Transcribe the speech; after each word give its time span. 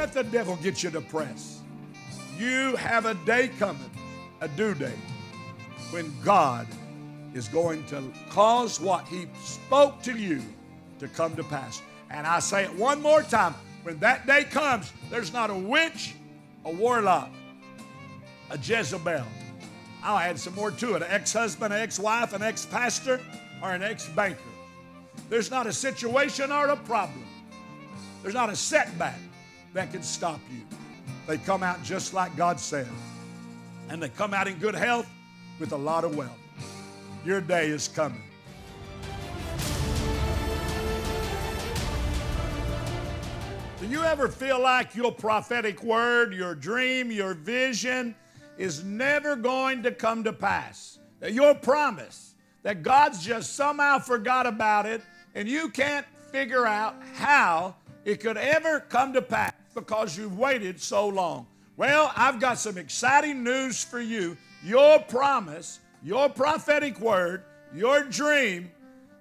let 0.00 0.14
the 0.14 0.24
devil 0.24 0.56
get 0.62 0.82
you 0.82 0.88
depressed. 0.88 1.58
You 2.38 2.74
have 2.76 3.04
a 3.04 3.12
day 3.26 3.48
coming, 3.58 3.90
a 4.40 4.48
due 4.48 4.72
day, 4.72 4.94
when 5.90 6.10
God 6.22 6.66
is 7.34 7.48
going 7.48 7.84
to 7.88 8.02
cause 8.30 8.80
what 8.80 9.06
He 9.06 9.26
spoke 9.44 10.00
to 10.04 10.16
you 10.16 10.40
to 11.00 11.08
come 11.08 11.36
to 11.36 11.44
pass. 11.44 11.82
And 12.08 12.26
I 12.26 12.38
say 12.38 12.64
it 12.64 12.74
one 12.76 13.02
more 13.02 13.22
time 13.22 13.54
when 13.82 13.98
that 13.98 14.26
day 14.26 14.44
comes, 14.44 14.90
there's 15.10 15.34
not 15.34 15.50
a 15.50 15.54
witch, 15.54 16.14
a 16.64 16.72
warlock, 16.72 17.30
a 18.50 18.56
Jezebel. 18.56 19.26
I'll 20.02 20.16
add 20.16 20.40
some 20.40 20.54
more 20.54 20.70
to 20.70 20.94
it 20.94 21.02
an 21.02 21.08
ex 21.10 21.34
husband, 21.34 21.74
an 21.74 21.80
ex 21.80 21.98
wife, 21.98 22.32
an 22.32 22.42
ex 22.42 22.64
pastor, 22.64 23.20
or 23.62 23.72
an 23.72 23.82
ex 23.82 24.08
banker. 24.08 24.40
There's 25.28 25.50
not 25.50 25.66
a 25.66 25.74
situation 25.74 26.50
or 26.50 26.68
a 26.68 26.76
problem. 26.76 27.26
There's 28.22 28.34
not 28.34 28.48
a 28.48 28.56
setback 28.56 29.18
that 29.72 29.92
can 29.92 30.02
stop 30.02 30.40
you. 30.50 30.62
They 31.26 31.38
come 31.38 31.62
out 31.62 31.82
just 31.82 32.12
like 32.12 32.36
God 32.36 32.58
said. 32.58 32.88
And 33.88 34.02
they 34.02 34.08
come 34.08 34.34
out 34.34 34.48
in 34.48 34.58
good 34.58 34.74
health 34.74 35.08
with 35.58 35.72
a 35.72 35.76
lot 35.76 36.04
of 36.04 36.16
wealth. 36.16 36.38
Your 37.24 37.40
day 37.40 37.68
is 37.68 37.88
coming. 37.88 38.22
Do 43.80 43.86
you 43.86 44.02
ever 44.02 44.28
feel 44.28 44.60
like 44.60 44.94
your 44.94 45.12
prophetic 45.12 45.82
word, 45.82 46.34
your 46.34 46.54
dream, 46.54 47.10
your 47.10 47.34
vision 47.34 48.14
is 48.58 48.84
never 48.84 49.36
going 49.36 49.82
to 49.84 49.90
come 49.90 50.22
to 50.24 50.32
pass? 50.32 50.98
That 51.20 51.32
your 51.32 51.54
promise, 51.54 52.34
that 52.62 52.82
God's 52.82 53.24
just 53.24 53.54
somehow 53.56 53.98
forgot 53.98 54.46
about 54.46 54.86
it, 54.86 55.02
and 55.34 55.48
you 55.48 55.70
can't 55.70 56.06
figure 56.30 56.66
out 56.66 56.94
how 57.14 57.74
it 58.04 58.20
could 58.20 58.36
ever 58.36 58.80
come 58.80 59.12
to 59.14 59.22
pass 59.22 59.52
because 59.74 60.16
you've 60.16 60.38
waited 60.38 60.80
so 60.80 61.08
long. 61.08 61.46
Well, 61.76 62.12
I've 62.16 62.40
got 62.40 62.58
some 62.58 62.76
exciting 62.76 63.42
news 63.42 63.82
for 63.82 64.00
you. 64.00 64.36
Your 64.64 64.98
promise, 64.98 65.80
your 66.02 66.28
prophetic 66.28 67.00
word, 67.00 67.44
your 67.74 68.04
dream, 68.04 68.70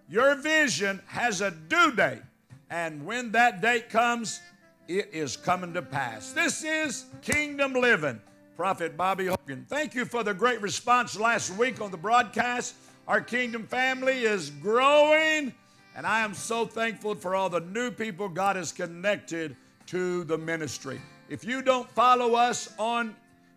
your 0.10 0.36
vision 0.36 1.02
has 1.08 1.42
a 1.42 1.52
due 1.52 1.94
date. 1.94 2.22
And 2.70 3.06
when 3.06 3.32
that 3.32 3.62
date 3.62 3.90
comes, 3.90 4.42
it 4.88 5.10
is 5.14 5.38
coming 5.38 5.74
to 5.74 5.82
pass. 5.82 6.34
This 6.34 6.64
is 6.64 7.06
Kingdom 7.22 7.74
Living. 7.74 8.20
Prophet 8.60 8.98
Bobby 8.98 9.28
Hogan. 9.28 9.66
Thank 9.70 9.96
you 9.96 10.04
for 10.04 10.22
the 10.22 10.34
great 10.34 10.62
response 10.62 11.18
last 11.18 11.56
week 11.58 11.80
on 11.80 11.92
the 11.92 11.98
broadcast. 11.98 12.76
Our 13.08 13.22
kingdom 13.22 13.66
family 13.66 14.26
is 14.26 14.50
growing, 14.50 15.54
and 15.96 16.06
I 16.06 16.20
am 16.26 16.34
so 16.34 16.66
thankful 16.66 17.16
for 17.16 17.36
all 17.36 17.50
the 17.50 17.62
new 17.62 17.90
people 17.90 18.28
God 18.28 18.58
has 18.58 18.74
connected 18.74 19.56
to 19.90 20.24
the 20.26 20.38
ministry. 20.38 21.02
If 21.30 21.44
you 21.44 21.64
don't 21.64 21.90
follow 21.90 22.36
us 22.36 22.72
on 22.78 23.16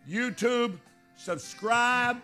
YouTube, 0.09 0.79
subscribe 1.15 2.19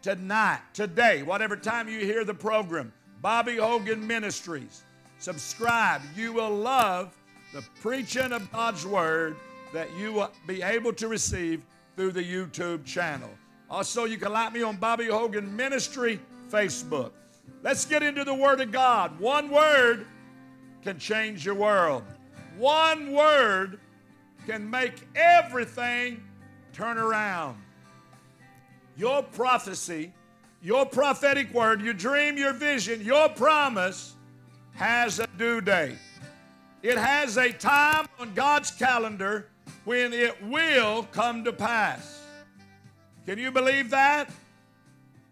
tonight, 0.00 0.60
today, 0.72 1.22
whatever 1.22 1.56
time 1.56 1.86
you 1.86 1.98
hear 1.98 2.24
the 2.24 2.32
program. 2.32 2.90
Bobby 3.20 3.56
Hogan 3.56 4.06
Ministries. 4.06 4.82
Subscribe. 5.18 6.00
You 6.16 6.32
will 6.32 6.50
love 6.50 7.14
the 7.52 7.62
preaching 7.82 8.32
of 8.32 8.50
God's 8.50 8.86
Word 8.86 9.36
that 9.74 9.94
you 9.98 10.14
will 10.14 10.30
be 10.46 10.62
able 10.62 10.94
to 10.94 11.08
receive 11.08 11.62
through 11.96 12.12
the 12.12 12.24
YouTube 12.24 12.86
channel. 12.86 13.28
Also, 13.68 14.06
you 14.06 14.16
can 14.16 14.32
like 14.32 14.54
me 14.54 14.62
on 14.62 14.76
Bobby 14.76 15.06
Hogan 15.06 15.54
Ministry 15.54 16.18
Facebook. 16.48 17.10
Let's 17.62 17.84
get 17.84 18.02
into 18.02 18.24
the 18.24 18.34
Word 18.34 18.62
of 18.62 18.72
God. 18.72 19.20
One 19.20 19.50
word 19.50 20.06
can 20.82 20.98
change 20.98 21.44
your 21.44 21.56
world. 21.56 22.04
One 22.60 23.12
word 23.12 23.80
can 24.46 24.68
make 24.68 25.08
everything 25.16 26.22
turn 26.74 26.98
around. 26.98 27.56
Your 28.98 29.22
prophecy, 29.22 30.12
your 30.62 30.84
prophetic 30.84 31.54
word, 31.54 31.80
your 31.80 31.94
dream, 31.94 32.36
your 32.36 32.52
vision, 32.52 33.02
your 33.02 33.30
promise 33.30 34.14
has 34.74 35.20
a 35.20 35.26
due 35.38 35.62
date. 35.62 35.96
It 36.82 36.98
has 36.98 37.38
a 37.38 37.50
time 37.50 38.06
on 38.18 38.34
God's 38.34 38.70
calendar 38.70 39.48
when 39.86 40.12
it 40.12 40.36
will 40.44 41.04
come 41.12 41.44
to 41.44 41.54
pass. 41.54 42.22
Can 43.24 43.38
you 43.38 43.50
believe 43.50 43.88
that? 43.88 44.30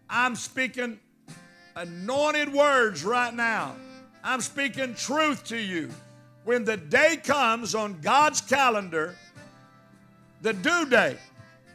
I'm 0.09 0.35
speaking 0.35 0.99
anointed 1.75 2.51
words 2.51 3.03
right 3.03 3.35
now. 3.35 3.75
I'm 4.23 4.41
speaking 4.41 4.95
truth 4.95 5.43
to 5.45 5.57
you. 5.57 5.91
When 6.43 6.63
the 6.63 6.77
day 6.77 7.17
comes 7.17 7.75
on 7.75 7.99
God's 8.01 8.41
calendar, 8.41 9.15
the 10.41 10.53
due 10.53 10.85
date, 10.89 11.17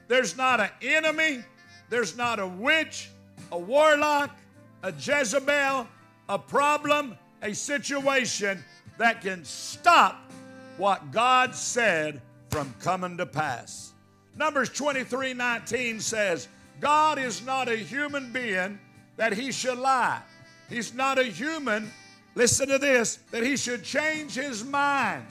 there's 0.08 0.36
not 0.36 0.60
an 0.60 0.70
enemy, 0.82 1.42
there's 1.91 2.16
not 2.16 2.41
a 2.41 2.47
witch, 2.47 3.10
a 3.52 3.58
warlock, 3.58 4.36
a 4.82 4.92
Jezebel, 4.92 5.86
a 6.28 6.38
problem, 6.38 7.16
a 7.42 7.54
situation 7.54 8.62
that 8.98 9.20
can 9.20 9.44
stop 9.44 10.32
what 10.76 11.12
God 11.12 11.54
said 11.54 12.20
from 12.50 12.75
coming 12.81 13.16
to 13.19 13.26
pass. 13.26 13.92
Numbers 14.36 14.70
23 14.70 15.34
19 15.34 16.00
says, 16.00 16.48
God 16.81 17.19
is 17.19 17.44
not 17.44 17.69
a 17.69 17.76
human 17.76 18.32
being 18.32 18.78
that 19.16 19.32
he 19.32 19.52
should 19.52 19.78
lie. 19.78 20.20
He's 20.69 20.94
not 20.94 21.19
a 21.19 21.25
human, 21.25 21.91
listen 22.34 22.69
to 22.69 22.78
this, 22.78 23.19
that 23.31 23.43
he 23.43 23.56
should 23.56 23.83
change 23.83 24.34
his 24.34 24.65
mind. 24.65 25.25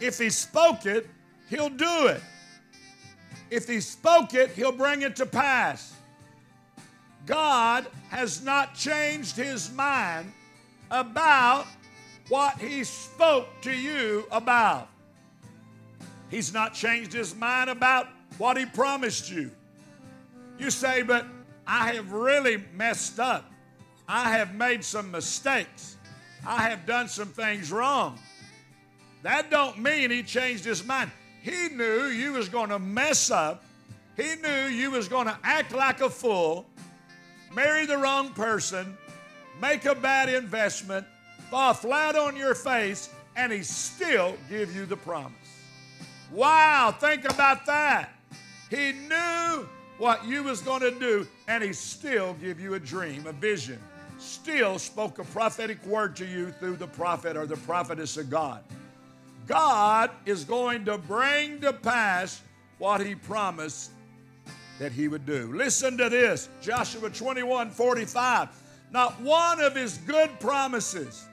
If 0.00 0.18
he 0.18 0.30
spoke 0.30 0.86
it, 0.86 1.06
he'll 1.48 1.70
do 1.70 2.06
it. 2.06 2.20
If 3.50 3.68
he 3.68 3.80
spoke 3.80 4.34
it, 4.34 4.50
he'll 4.50 4.72
bring 4.72 5.02
it 5.02 5.16
to 5.16 5.26
pass. 5.26 5.92
God 7.26 7.86
has 8.10 8.42
not 8.42 8.74
changed 8.74 9.36
his 9.36 9.72
mind 9.72 10.32
about 10.90 11.66
what 12.28 12.58
he 12.58 12.84
spoke 12.84 13.48
to 13.62 13.72
you 13.72 14.26
about. 14.30 14.88
He's 16.30 16.52
not 16.52 16.74
changed 16.74 17.12
his 17.12 17.34
mind 17.34 17.70
about 17.70 18.08
what 18.38 18.56
he 18.56 18.66
promised 18.66 19.30
you. 19.30 19.50
You 20.58 20.70
say, 20.70 21.02
but 21.02 21.26
I 21.66 21.92
have 21.92 22.12
really 22.12 22.62
messed 22.74 23.20
up. 23.20 23.50
I 24.08 24.36
have 24.36 24.54
made 24.54 24.84
some 24.84 25.10
mistakes. 25.10 25.96
I 26.46 26.68
have 26.68 26.86
done 26.86 27.08
some 27.08 27.28
things 27.28 27.72
wrong. 27.72 28.18
That 29.22 29.50
don't 29.50 29.78
mean 29.78 30.10
he 30.10 30.22
changed 30.22 30.64
his 30.64 30.84
mind. 30.84 31.10
He 31.40 31.68
knew 31.68 32.06
you 32.06 32.32
was 32.32 32.48
going 32.48 32.68
to 32.68 32.78
mess 32.78 33.30
up. 33.30 33.64
He 34.16 34.34
knew 34.36 34.66
you 34.66 34.90
was 34.90 35.08
going 35.08 35.26
to 35.26 35.38
act 35.42 35.74
like 35.74 36.00
a 36.00 36.10
fool, 36.10 36.66
marry 37.52 37.84
the 37.86 37.98
wrong 37.98 38.30
person, 38.30 38.96
make 39.60 39.86
a 39.86 39.94
bad 39.94 40.28
investment, 40.28 41.06
fall 41.50 41.74
flat 41.74 42.14
on 42.14 42.36
your 42.36 42.54
face, 42.54 43.10
and 43.36 43.50
he 43.50 43.62
still 43.62 44.36
give 44.48 44.74
you 44.74 44.86
the 44.86 44.96
promise. 44.96 45.32
Wow, 46.30 46.94
think 46.98 47.24
about 47.24 47.66
that. 47.66 48.10
He 48.70 48.92
knew 48.92 49.68
what 49.98 50.24
you 50.26 50.42
was 50.42 50.60
going 50.60 50.82
to 50.82 50.90
do, 50.92 51.26
and 51.48 51.62
he 51.62 51.72
still 51.72 52.34
give 52.34 52.60
you 52.60 52.74
a 52.74 52.80
dream, 52.80 53.26
a 53.26 53.32
vision. 53.32 53.80
Still 54.24 54.78
spoke 54.78 55.18
a 55.18 55.24
prophetic 55.24 55.84
word 55.84 56.16
to 56.16 56.24
you 56.24 56.50
through 56.52 56.76
the 56.76 56.86
prophet 56.86 57.36
or 57.36 57.46
the 57.46 57.58
prophetess 57.58 58.16
of 58.16 58.30
God. 58.30 58.64
God 59.46 60.10
is 60.24 60.44
going 60.44 60.86
to 60.86 60.96
bring 60.96 61.60
to 61.60 61.74
pass 61.74 62.40
what 62.78 63.04
he 63.04 63.14
promised 63.14 63.90
that 64.78 64.92
he 64.92 65.08
would 65.08 65.26
do. 65.26 65.52
Listen 65.52 65.98
to 65.98 66.08
this 66.08 66.48
Joshua 66.62 67.10
21 67.10 67.70
45. 67.70 68.48
Not 68.90 69.20
one 69.20 69.60
of 69.60 69.76
his 69.76 69.98
good 69.98 70.30
promises, 70.40 71.26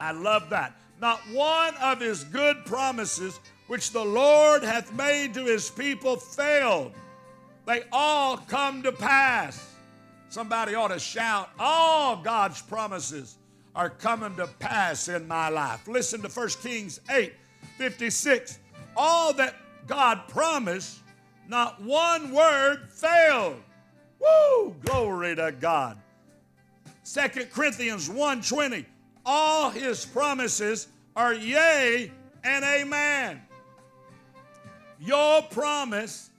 I 0.00 0.10
love 0.10 0.50
that. 0.50 0.74
Not 1.00 1.20
one 1.32 1.74
of 1.76 2.00
his 2.00 2.24
good 2.24 2.64
promises 2.64 3.38
which 3.68 3.92
the 3.92 4.04
Lord 4.04 4.64
hath 4.64 4.92
made 4.92 5.34
to 5.34 5.44
his 5.44 5.70
people 5.70 6.16
failed. 6.16 6.92
They 7.64 7.84
all 7.92 8.38
come 8.38 8.82
to 8.82 8.90
pass. 8.90 9.71
Somebody 10.32 10.74
ought 10.74 10.88
to 10.88 10.98
shout, 10.98 11.50
All 11.58 12.16
God's 12.16 12.62
promises 12.62 13.36
are 13.76 13.90
coming 13.90 14.34
to 14.36 14.46
pass 14.46 15.08
in 15.08 15.28
my 15.28 15.50
life. 15.50 15.86
Listen 15.86 16.22
to 16.22 16.28
1 16.28 16.48
Kings 16.62 17.00
8 17.10 17.34
56. 17.76 18.58
All 18.96 19.34
that 19.34 19.56
God 19.86 20.22
promised, 20.28 21.00
not 21.48 21.82
one 21.82 22.32
word 22.32 22.88
failed. 22.90 23.56
Woo! 24.18 24.74
Glory 24.80 25.36
to 25.36 25.52
God. 25.52 25.98
2 27.04 27.50
Corinthians 27.52 28.08
1:20. 28.08 28.86
All 29.26 29.68
his 29.68 30.06
promises 30.06 30.88
are 31.14 31.34
yea 31.34 32.10
and 32.42 32.64
amen. 32.64 33.42
Your 34.98 35.42
promise, 35.42 36.30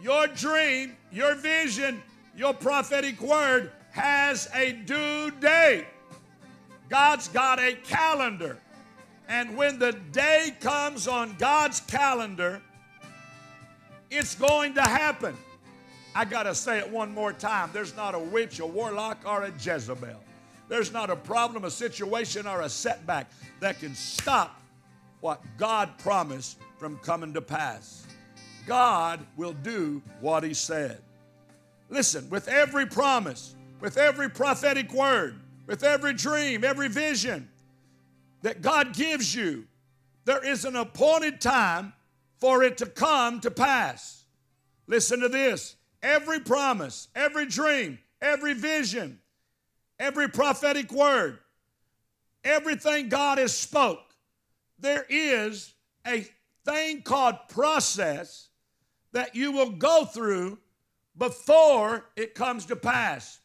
your 0.00 0.28
dream, 0.28 0.96
your 1.10 1.34
vision, 1.34 2.04
your 2.36 2.54
prophetic 2.54 3.20
word 3.20 3.72
has 3.92 4.48
a 4.54 4.72
due 4.72 5.30
date. 5.32 5.86
God's 6.88 7.28
got 7.28 7.58
a 7.58 7.74
calendar, 7.84 8.58
And 9.28 9.56
when 9.56 9.78
the 9.78 9.92
day 9.92 10.54
comes 10.60 11.08
on 11.08 11.36
God's 11.38 11.80
calendar, 11.80 12.60
it's 14.10 14.34
going 14.34 14.74
to 14.74 14.82
happen. 14.82 15.34
I 16.14 16.26
got 16.26 16.42
to 16.42 16.54
say 16.54 16.78
it 16.78 16.90
one 16.90 17.14
more 17.14 17.32
time. 17.32 17.70
There's 17.72 17.96
not 17.96 18.14
a 18.14 18.18
witch, 18.18 18.60
a 18.60 18.66
warlock, 18.66 19.22
or 19.24 19.44
a 19.44 19.52
Jezebel. 19.58 20.20
There's 20.68 20.92
not 20.92 21.08
a 21.08 21.16
problem, 21.16 21.64
a 21.64 21.70
situation, 21.70 22.46
or 22.46 22.60
a 22.60 22.68
setback 22.68 23.30
that 23.60 23.78
can 23.80 23.94
stop 23.94 24.60
what 25.20 25.40
God 25.56 25.96
promised 25.98 26.58
from 26.76 26.98
coming 26.98 27.32
to 27.32 27.40
pass. 27.40 28.06
God 28.66 29.20
will 29.36 29.54
do 29.54 30.02
what 30.20 30.44
He 30.44 30.52
said. 30.52 31.00
Listen, 31.92 32.30
with 32.30 32.48
every 32.48 32.86
promise, 32.86 33.54
with 33.78 33.98
every 33.98 34.30
prophetic 34.30 34.94
word, 34.94 35.38
with 35.66 35.84
every 35.84 36.14
dream, 36.14 36.64
every 36.64 36.88
vision 36.88 37.50
that 38.40 38.62
God 38.62 38.94
gives 38.94 39.34
you, 39.34 39.66
there 40.24 40.42
is 40.42 40.64
an 40.64 40.74
appointed 40.74 41.38
time 41.38 41.92
for 42.38 42.62
it 42.62 42.78
to 42.78 42.86
come 42.86 43.40
to 43.40 43.50
pass. 43.50 44.24
Listen 44.86 45.20
to 45.20 45.28
this 45.28 45.76
every 46.02 46.40
promise, 46.40 47.08
every 47.14 47.44
dream, 47.44 47.98
every 48.22 48.54
vision, 48.54 49.20
every 49.98 50.30
prophetic 50.30 50.90
word, 50.90 51.40
everything 52.42 53.10
God 53.10 53.36
has 53.36 53.54
spoke, 53.54 54.14
there 54.78 55.04
is 55.10 55.74
a 56.06 56.26
thing 56.64 57.02
called 57.02 57.36
process 57.50 58.48
that 59.12 59.36
you 59.36 59.52
will 59.52 59.72
go 59.72 60.06
through 60.06 60.58
before 61.16 62.04
it 62.16 62.34
comes 62.34 62.66
to 62.66 62.76
pass. 62.76 63.40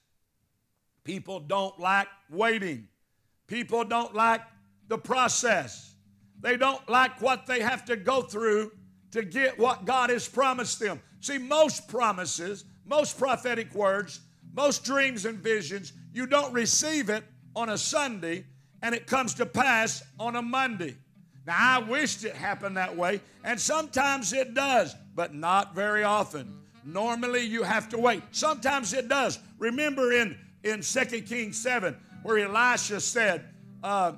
People 1.03 1.39
don't 1.39 1.79
like 1.79 2.07
waiting. 2.29 2.87
People 3.47 3.83
don't 3.83 4.13
like 4.13 4.41
the 4.87 4.97
process. 4.97 5.95
They 6.41 6.57
don't 6.57 6.87
like 6.89 7.21
what 7.21 7.45
they 7.45 7.61
have 7.61 7.85
to 7.85 7.95
go 7.95 8.21
through 8.21 8.71
to 9.11 9.23
get 9.23 9.57
what 9.57 9.85
God 9.85 10.09
has 10.09 10.27
promised 10.27 10.79
them. 10.79 11.01
See, 11.21 11.37
most 11.37 11.87
promises, 11.87 12.65
most 12.85 13.17
prophetic 13.17 13.73
words, 13.73 14.19
most 14.53 14.83
dreams 14.83 15.25
and 15.25 15.39
visions, 15.39 15.93
you 16.13 16.27
don't 16.27 16.53
receive 16.53 17.09
it 17.09 17.23
on 17.55 17.69
a 17.69 17.77
Sunday 17.77 18.45
and 18.81 18.93
it 18.93 19.07
comes 19.07 19.33
to 19.35 19.45
pass 19.45 20.03
on 20.19 20.35
a 20.35 20.41
Monday. 20.41 20.95
Now, 21.45 21.55
I 21.59 21.79
wished 21.79 22.25
it 22.25 22.35
happened 22.35 22.75
that 22.75 22.95
way, 22.95 23.21
and 23.43 23.59
sometimes 23.59 24.33
it 24.33 24.53
does, 24.53 24.93
but 25.15 25.33
not 25.33 25.73
very 25.73 26.03
often. 26.03 26.53
Normally, 26.87 27.41
you 27.41 27.63
have 27.63 27.89
to 27.89 27.97
wait. 27.97 28.23
Sometimes 28.31 28.93
it 28.93 29.09
does. 29.09 29.39
Remember 29.59 30.13
in, 30.13 30.37
in 30.63 30.79
2 30.79 31.21
Kings 31.21 31.57
7, 31.57 31.93
where 32.23 32.39
Elisha 32.39 33.01
said, 33.01 33.43
uh, 33.83 34.13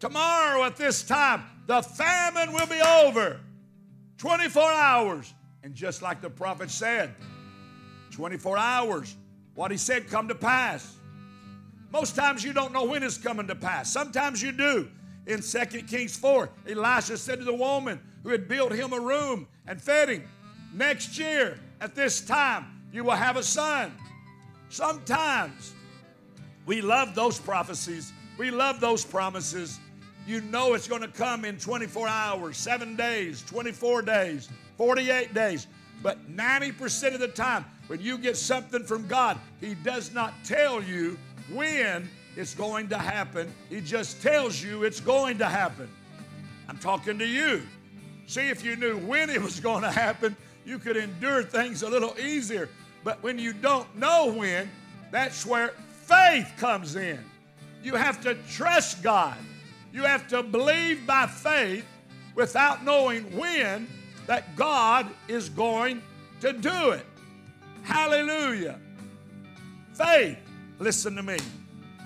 Tomorrow 0.00 0.64
at 0.64 0.76
this 0.76 1.02
time, 1.02 1.44
the 1.66 1.82
famine 1.82 2.54
will 2.54 2.66
be 2.66 2.80
over. 2.80 3.40
24 4.16 4.62
hours. 4.62 5.34
And 5.62 5.74
just 5.74 6.00
like 6.00 6.22
the 6.22 6.30
prophet 6.30 6.70
said, 6.70 7.14
24 8.10 8.56
hours, 8.56 9.14
what 9.54 9.70
he 9.70 9.76
said 9.76 10.08
come 10.08 10.28
to 10.28 10.34
pass. 10.34 10.96
Most 11.92 12.16
times 12.16 12.42
you 12.42 12.54
don't 12.54 12.72
know 12.72 12.84
when 12.84 13.02
it's 13.02 13.18
coming 13.18 13.46
to 13.48 13.54
pass. 13.54 13.92
Sometimes 13.92 14.42
you 14.42 14.52
do. 14.52 14.88
In 15.26 15.42
2 15.42 15.58
Kings 15.82 16.16
4, 16.16 16.48
Elisha 16.68 17.18
said 17.18 17.38
to 17.40 17.44
the 17.44 17.52
woman 17.52 18.00
who 18.22 18.30
had 18.30 18.48
built 18.48 18.72
him 18.72 18.94
a 18.94 19.00
room 19.00 19.46
and 19.66 19.80
fed 19.80 20.08
him, 20.08 20.24
Next 20.72 21.18
year 21.18 21.58
at 21.80 21.94
this 21.94 22.20
time, 22.20 22.66
you 22.92 23.04
will 23.04 23.12
have 23.12 23.36
a 23.36 23.42
son. 23.42 23.92
Sometimes 24.68 25.74
we 26.64 26.80
love 26.80 27.14
those 27.14 27.38
prophecies, 27.38 28.12
we 28.38 28.50
love 28.50 28.80
those 28.80 29.04
promises. 29.04 29.78
You 30.26 30.40
know 30.40 30.74
it's 30.74 30.88
going 30.88 31.02
to 31.02 31.08
come 31.08 31.44
in 31.44 31.56
24 31.56 32.08
hours, 32.08 32.56
seven 32.56 32.96
days, 32.96 33.44
24 33.46 34.02
days, 34.02 34.48
48 34.76 35.32
days. 35.32 35.68
But 36.02 36.28
90% 36.34 37.14
of 37.14 37.20
the 37.20 37.28
time, 37.28 37.64
when 37.86 38.00
you 38.00 38.18
get 38.18 38.36
something 38.36 38.82
from 38.82 39.06
God, 39.06 39.38
He 39.60 39.74
does 39.74 40.12
not 40.12 40.34
tell 40.44 40.82
you 40.82 41.16
when 41.52 42.08
it's 42.36 42.54
going 42.54 42.88
to 42.88 42.98
happen. 42.98 43.52
He 43.70 43.80
just 43.80 44.20
tells 44.20 44.62
you 44.62 44.82
it's 44.82 45.00
going 45.00 45.38
to 45.38 45.46
happen. 45.46 45.88
I'm 46.68 46.78
talking 46.78 47.18
to 47.20 47.26
you. 47.26 47.62
See, 48.26 48.48
if 48.48 48.64
you 48.64 48.74
knew 48.74 48.98
when 48.98 49.30
it 49.30 49.40
was 49.40 49.60
going 49.60 49.82
to 49.82 49.90
happen, 49.90 50.36
you 50.66 50.78
could 50.80 50.96
endure 50.96 51.44
things 51.44 51.82
a 51.82 51.88
little 51.88 52.14
easier. 52.18 52.68
But 53.04 53.22
when 53.22 53.38
you 53.38 53.52
don't 53.52 53.96
know 53.96 54.32
when, 54.32 54.68
that's 55.12 55.46
where 55.46 55.68
faith 56.02 56.52
comes 56.58 56.96
in. 56.96 57.20
You 57.82 57.94
have 57.94 58.20
to 58.22 58.34
trust 58.50 59.02
God. 59.02 59.38
You 59.92 60.02
have 60.02 60.26
to 60.28 60.42
believe 60.42 61.06
by 61.06 61.26
faith 61.26 61.86
without 62.34 62.84
knowing 62.84 63.24
when 63.36 63.86
that 64.26 64.56
God 64.56 65.06
is 65.28 65.48
going 65.48 66.02
to 66.40 66.52
do 66.52 66.90
it. 66.90 67.06
Hallelujah. 67.84 68.80
Faith, 69.94 70.36
listen 70.80 71.14
to 71.14 71.22
me. 71.22 71.38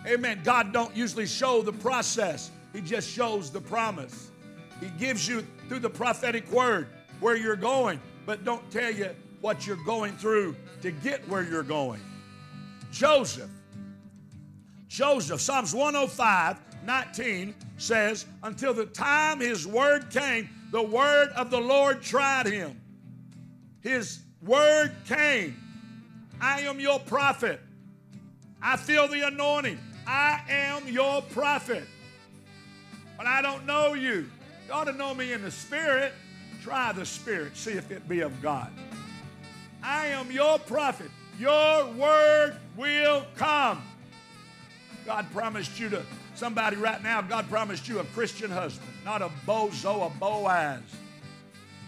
Amen. 0.06 0.40
God 0.44 0.72
don't 0.72 0.94
usually 0.94 1.26
show 1.26 1.62
the 1.62 1.72
process. 1.72 2.50
He 2.74 2.82
just 2.82 3.08
shows 3.08 3.50
the 3.50 3.60
promise. 3.60 4.30
He 4.80 4.88
gives 4.98 5.26
you 5.26 5.46
through 5.68 5.80
the 5.80 5.90
prophetic 5.90 6.50
word 6.52 6.88
where 7.20 7.36
you're 7.36 7.56
going, 7.56 8.00
but 8.30 8.44
don't 8.44 8.70
tell 8.70 8.92
you 8.92 9.10
what 9.40 9.66
you're 9.66 9.84
going 9.84 10.16
through 10.16 10.54
to 10.82 10.92
get 10.92 11.28
where 11.28 11.42
you're 11.42 11.64
going. 11.64 12.00
Joseph. 12.92 13.50
Joseph, 14.86 15.40
Psalms 15.40 15.74
105, 15.74 16.60
19 16.86 17.52
says, 17.76 18.26
Until 18.44 18.72
the 18.72 18.86
time 18.86 19.40
his 19.40 19.66
word 19.66 20.10
came, 20.10 20.48
the 20.70 20.80
word 20.80 21.30
of 21.30 21.50
the 21.50 21.58
Lord 21.58 22.02
tried 22.02 22.46
him. 22.46 22.80
His 23.80 24.20
word 24.40 24.92
came. 25.08 25.56
I 26.40 26.60
am 26.60 26.78
your 26.78 27.00
prophet. 27.00 27.58
I 28.62 28.76
feel 28.76 29.08
the 29.08 29.26
anointing. 29.26 29.80
I 30.06 30.40
am 30.48 30.86
your 30.86 31.20
prophet. 31.20 31.82
But 33.16 33.26
I 33.26 33.42
don't 33.42 33.66
know 33.66 33.94
you. 33.94 34.30
You 34.68 34.72
ought 34.72 34.84
to 34.84 34.92
know 34.92 35.14
me 35.14 35.32
in 35.32 35.42
the 35.42 35.50
spirit. 35.50 36.12
Try 36.62 36.92
the 36.92 37.06
spirit, 37.06 37.56
see 37.56 37.72
if 37.72 37.90
it 37.90 38.08
be 38.08 38.20
of 38.20 38.42
God. 38.42 38.70
I 39.82 40.08
am 40.08 40.30
your 40.30 40.58
prophet. 40.58 41.10
Your 41.38 41.86
word 41.92 42.56
will 42.76 43.24
come. 43.36 43.82
God 45.06 45.26
promised 45.32 45.80
you 45.80 45.88
to, 45.88 46.02
somebody 46.34 46.76
right 46.76 47.02
now, 47.02 47.22
God 47.22 47.48
promised 47.48 47.88
you 47.88 48.00
a 48.00 48.04
Christian 48.04 48.50
husband, 48.50 48.90
not 49.04 49.22
a 49.22 49.30
bozo, 49.46 50.06
a 50.06 50.18
Boaz. 50.18 50.82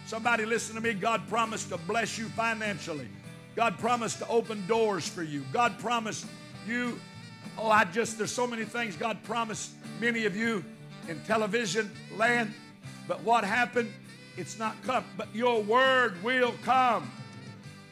Somebody 0.07 0.47
listen 0.47 0.75
to 0.75 0.81
me, 0.81 0.95
God 0.95 1.29
promised 1.29 1.69
to 1.69 1.77
bless 1.77 2.19
you 2.19 2.27
financially. 2.29 3.09
God 3.55 3.79
promised 3.79 4.19
to 4.19 4.29
open 4.29 4.67
doors 4.67 5.07
for 5.07 5.23
you. 5.23 5.45
God 5.53 5.79
promised 5.79 6.27
you, 6.67 6.99
oh, 7.59 7.71
I 7.71 7.85
just, 7.85 8.17
there's 8.17 8.33
so 8.33 8.47
many 8.47 8.65
things 8.65 8.97
God 8.97 9.23
promised 9.25 9.73
many 10.01 10.25
of 10.25 10.35
you 10.35 10.65
in 11.09 11.21
television 11.25 11.91
land. 12.17 12.55
But 13.07 13.23
what 13.23 13.45
happened? 13.45 13.93
It's 14.37 14.59
not 14.59 14.81
come. 14.83 15.05
But 15.17 15.35
your 15.35 15.63
word 15.63 16.23
will 16.23 16.55
come. 16.63 17.11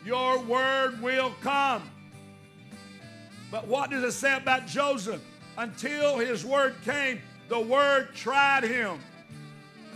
Your 0.05 0.39
word 0.41 1.01
will 1.03 1.33
come. 1.43 1.83
But 3.51 3.67
what 3.67 3.91
does 3.91 4.03
it 4.03 4.13
say 4.13 4.37
about 4.37 4.67
Joseph? 4.67 5.21
Until 5.59 6.19
his 6.19 6.45
word 6.45 6.75
came, 6.85 7.21
the 7.49 7.61
word 7.61 8.15
tried 8.15 8.65
him. 8.65 8.99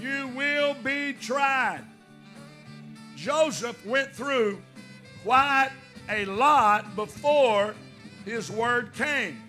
You 0.01 0.29
will 0.35 0.75
be 0.75 1.15
tried. 1.15 1.85
Joseph 3.17 3.87
went 3.87 4.13
through 4.15 4.61
quite 5.23 5.71
a 6.11 6.25
lot 6.27 6.97
before 6.97 7.75
his 8.25 8.51
word 8.51 8.93
came. 8.93 9.41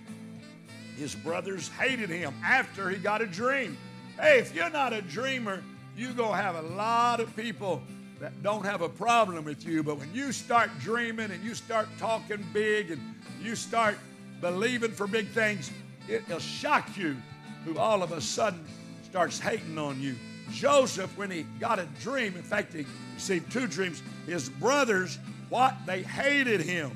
His 0.95 1.15
brothers 1.15 1.67
hated 1.67 2.09
him 2.09 2.33
after 2.43 2.89
he 2.89 2.97
got 2.97 3.21
a 3.21 3.25
dream. 3.25 3.77
Hey, 4.19 4.39
if 4.39 4.55
you're 4.55 4.69
not 4.69 4.93
a 4.93 5.01
dreamer, 5.01 5.61
you're 5.95 6.13
going 6.13 6.31
to 6.31 6.37
have 6.37 6.55
a 6.55 6.67
lot 6.75 7.19
of 7.19 7.35
people 7.35 7.81
that 8.19 8.41
don't 8.43 8.65
have 8.65 8.81
a 8.81 8.89
problem 8.89 9.45
with 9.45 9.65
you. 9.65 9.83
But 9.83 9.97
when 9.97 10.13
you 10.13 10.31
start 10.31 10.69
dreaming 10.79 11.31
and 11.31 11.43
you 11.43 11.55
start 11.55 11.87
talking 11.97 12.45
big 12.53 12.91
and 12.91 13.01
you 13.41 13.55
start 13.55 13.97
believing 14.41 14.91
for 14.91 15.07
big 15.07 15.27
things, 15.29 15.71
it'll 16.07 16.39
shock 16.39 16.97
you 16.97 17.15
who 17.63 17.77
all 17.77 18.03
of 18.03 18.11
a 18.11 18.21
sudden 18.21 18.63
starts 19.03 19.39
hating 19.39 19.77
on 19.77 20.01
you. 20.01 20.15
Joseph, 20.51 21.17
when 21.17 21.31
he 21.31 21.43
got 21.59 21.79
a 21.79 21.87
dream, 22.01 22.35
in 22.35 22.43
fact, 22.43 22.73
he 22.73 22.85
received 23.15 23.51
two 23.51 23.67
dreams, 23.67 24.03
his 24.25 24.49
brothers, 24.49 25.17
what? 25.49 25.75
They 25.85 26.03
hated 26.03 26.61
him. 26.61 26.91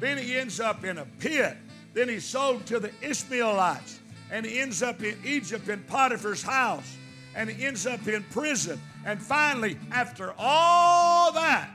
Then 0.00 0.18
he 0.18 0.36
ends 0.36 0.60
up 0.60 0.84
in 0.84 0.98
a 0.98 1.06
pit. 1.18 1.56
Then 1.94 2.08
he's 2.08 2.24
sold 2.24 2.66
to 2.66 2.78
the 2.78 2.92
Ishmaelites. 3.02 4.00
And 4.30 4.44
he 4.44 4.60
ends 4.60 4.82
up 4.82 5.02
in 5.02 5.16
Egypt 5.24 5.68
in 5.68 5.82
Potiphar's 5.84 6.42
house. 6.42 6.96
And 7.38 7.48
he 7.48 7.66
ends 7.66 7.86
up 7.86 8.04
in 8.08 8.24
prison. 8.24 8.80
And 9.06 9.22
finally, 9.22 9.78
after 9.92 10.34
all 10.36 11.30
that, 11.30 11.70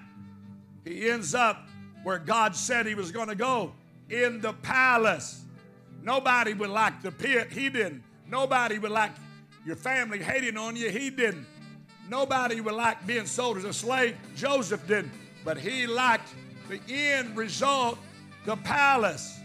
he 0.84 1.10
ends 1.10 1.34
up 1.34 1.70
where 2.04 2.20
God 2.20 2.54
said 2.54 2.86
he 2.86 2.96
was 2.96 3.14
going 3.14 3.30
to 3.30 3.36
go 3.36 3.72
in 4.10 4.42
the 4.42 4.52
palace. 4.52 5.46
Nobody 6.02 6.54
would 6.54 6.70
like 6.70 7.02
the 7.02 7.14
pit. 7.14 7.50
He 7.50 7.70
didn't. 7.70 8.04
Nobody 8.30 8.78
would 8.78 8.92
like 8.92 9.12
your 9.66 9.78
family 9.78 10.20
hating 10.20 10.58
on 10.58 10.76
you. 10.76 10.90
He 10.90 11.10
didn't. 11.10 11.46
Nobody 12.10 12.60
would 12.60 12.74
like 12.74 13.08
being 13.08 13.26
sold 13.26 13.56
as 13.56 13.64
a 13.64 13.72
slave. 13.72 14.18
Joseph 14.36 14.86
didn't. 14.86 15.14
But 15.46 15.58
he 15.58 15.88
liked 15.88 16.28
the 16.68 16.82
end 16.90 17.38
result, 17.38 17.98
the 18.46 18.58
palace. 18.58 19.40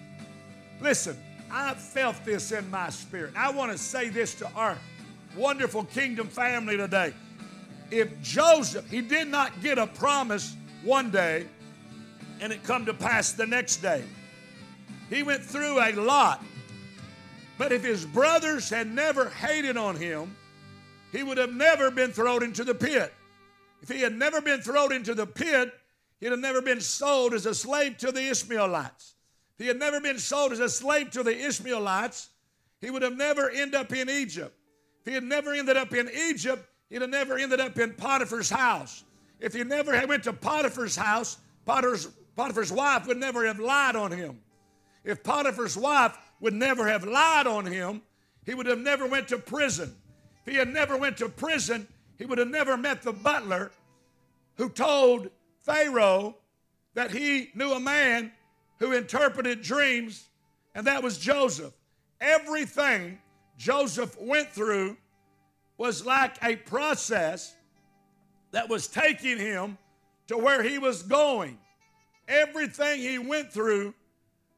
Listen, 0.80 1.16
I 1.48 1.75
felt 1.75 2.25
this 2.25 2.50
in 2.50 2.68
my 2.70 2.90
spirit. 2.90 3.34
I 3.37 3.52
want 3.52 3.70
to 3.70 3.78
say 3.78 4.08
this 4.08 4.34
to 4.34 4.50
our 4.56 4.76
wonderful 5.37 5.85
kingdom 5.85 6.28
family 6.28 6.76
today. 6.76 7.14
If 7.90 8.20
Joseph, 8.23 8.88
he 8.90 9.00
did 9.00 9.28
not 9.28 9.62
get 9.62 9.78
a 9.78 9.87
promise 9.87 10.56
one 10.82 11.11
day 11.11 11.47
and 12.40 12.52
it 12.52 12.62
come 12.62 12.85
to 12.87 12.94
pass 12.94 13.32
the 13.32 13.47
next 13.47 13.76
day. 13.76 14.04
He 15.11 15.23
went 15.23 15.42
through 15.42 15.80
a 15.80 15.92
lot. 15.92 16.44
But 17.56 17.73
if 17.73 17.82
his 17.82 18.04
brothers 18.04 18.70
had 18.70 18.87
never 18.87 19.28
hated 19.30 19.76
on 19.76 19.97
him, 19.97 20.37
he 21.11 21.23
would 21.23 21.38
have 21.38 21.52
never 21.52 21.90
been 21.90 22.12
thrown 22.12 22.44
into 22.44 22.62
the 22.62 22.75
pit. 22.75 23.12
If 23.82 23.88
he 23.88 24.00
had 24.00 24.14
never 24.14 24.40
been 24.40 24.61
thrown 24.61 24.92
into 24.92 25.14
the 25.14 25.26
pit, 25.26 25.73
he'd 26.20 26.30
have 26.30 26.38
never 26.38 26.62
been 26.62 26.80
sold 26.80 27.32
as 27.32 27.47
a 27.47 27.54
slave 27.54 27.97
to 27.99 28.12
the 28.12 28.28
Ishmaelites. 28.28 29.14
If 29.54 29.64
he 29.64 29.66
had 29.66 29.78
never 29.78 30.00
been 30.00 30.18
sold 30.18 30.52
as 30.52 30.61
a 30.61 30.68
slave 30.68 31.11
to 31.12 31.23
the 31.23 31.37
Ishmaelites, 31.37 32.28
he 32.80 32.90
would 32.90 33.02
have 33.02 33.16
never 33.16 33.50
ended 33.50 33.75
up 33.75 33.92
in 33.92 34.08
Egypt. 34.08 34.54
If 35.00 35.06
he 35.06 35.14
had 35.14 35.24
never 35.24 35.52
ended 35.52 35.76
up 35.76 35.94
in 35.94 36.08
Egypt, 36.08 36.66
he'd 36.90 37.00
have 37.00 37.10
never 37.10 37.38
ended 37.38 37.60
up 37.60 37.78
in 37.78 37.92
Potiphar's 37.94 38.50
house. 38.50 39.04
If 39.40 39.54
he 39.54 39.64
never 39.64 39.94
had 39.94 40.08
went 40.08 40.24
to 40.24 40.32
Potiphar's 40.32 40.96
house, 40.96 41.38
Potiphar's, 41.64 42.08
Potiphar's 42.36 42.72
wife 42.72 43.06
would 43.06 43.18
never 43.18 43.46
have 43.46 43.58
lied 43.58 43.96
on 43.96 44.10
him. 44.10 44.40
If 45.04 45.22
Potiphar's 45.22 45.76
wife 45.76 46.16
would 46.40 46.54
never 46.54 46.86
have 46.88 47.04
lied 47.04 47.46
on 47.46 47.66
him, 47.66 48.02
he 48.44 48.54
would 48.54 48.66
have 48.66 48.78
never 48.78 49.06
went 49.06 49.28
to 49.28 49.38
prison. 49.38 49.94
If 50.44 50.52
he 50.52 50.58
had 50.58 50.68
never 50.68 50.96
went 50.96 51.18
to 51.18 51.28
prison, 51.28 51.86
he 52.16 52.26
would 52.26 52.38
have 52.38 52.48
never 52.48 52.76
met 52.76 53.02
the 53.02 53.12
butler 53.12 53.70
who 54.56 54.68
told 54.68 55.30
Pharaoh 55.60 56.36
that 56.94 57.10
he 57.10 57.50
knew 57.54 57.72
a 57.72 57.80
man 57.80 58.32
who 58.78 58.92
interpreted 58.92 59.62
dreams, 59.62 60.24
and 60.74 60.86
that 60.86 61.02
was 61.02 61.18
Joseph. 61.18 61.72
Everything 62.20 63.18
Joseph 63.58 64.18
went 64.20 64.48
through 64.50 64.96
was 65.76 66.06
like 66.06 66.36
a 66.42 66.56
process 66.56 67.54
that 68.52 68.68
was 68.68 68.86
taking 68.88 69.36
him 69.36 69.76
to 70.28 70.38
where 70.38 70.62
he 70.62 70.78
was 70.78 71.02
going. 71.02 71.58
Everything 72.26 73.00
he 73.00 73.18
went 73.18 73.52
through 73.52 73.92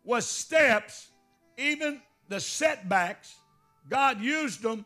was 0.04 0.26
steps, 0.26 1.08
even 1.56 2.00
the 2.28 2.40
setbacks, 2.40 3.34
God 3.88 4.20
used 4.20 4.62
them 4.62 4.84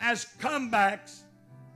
as 0.00 0.26
comebacks 0.38 1.20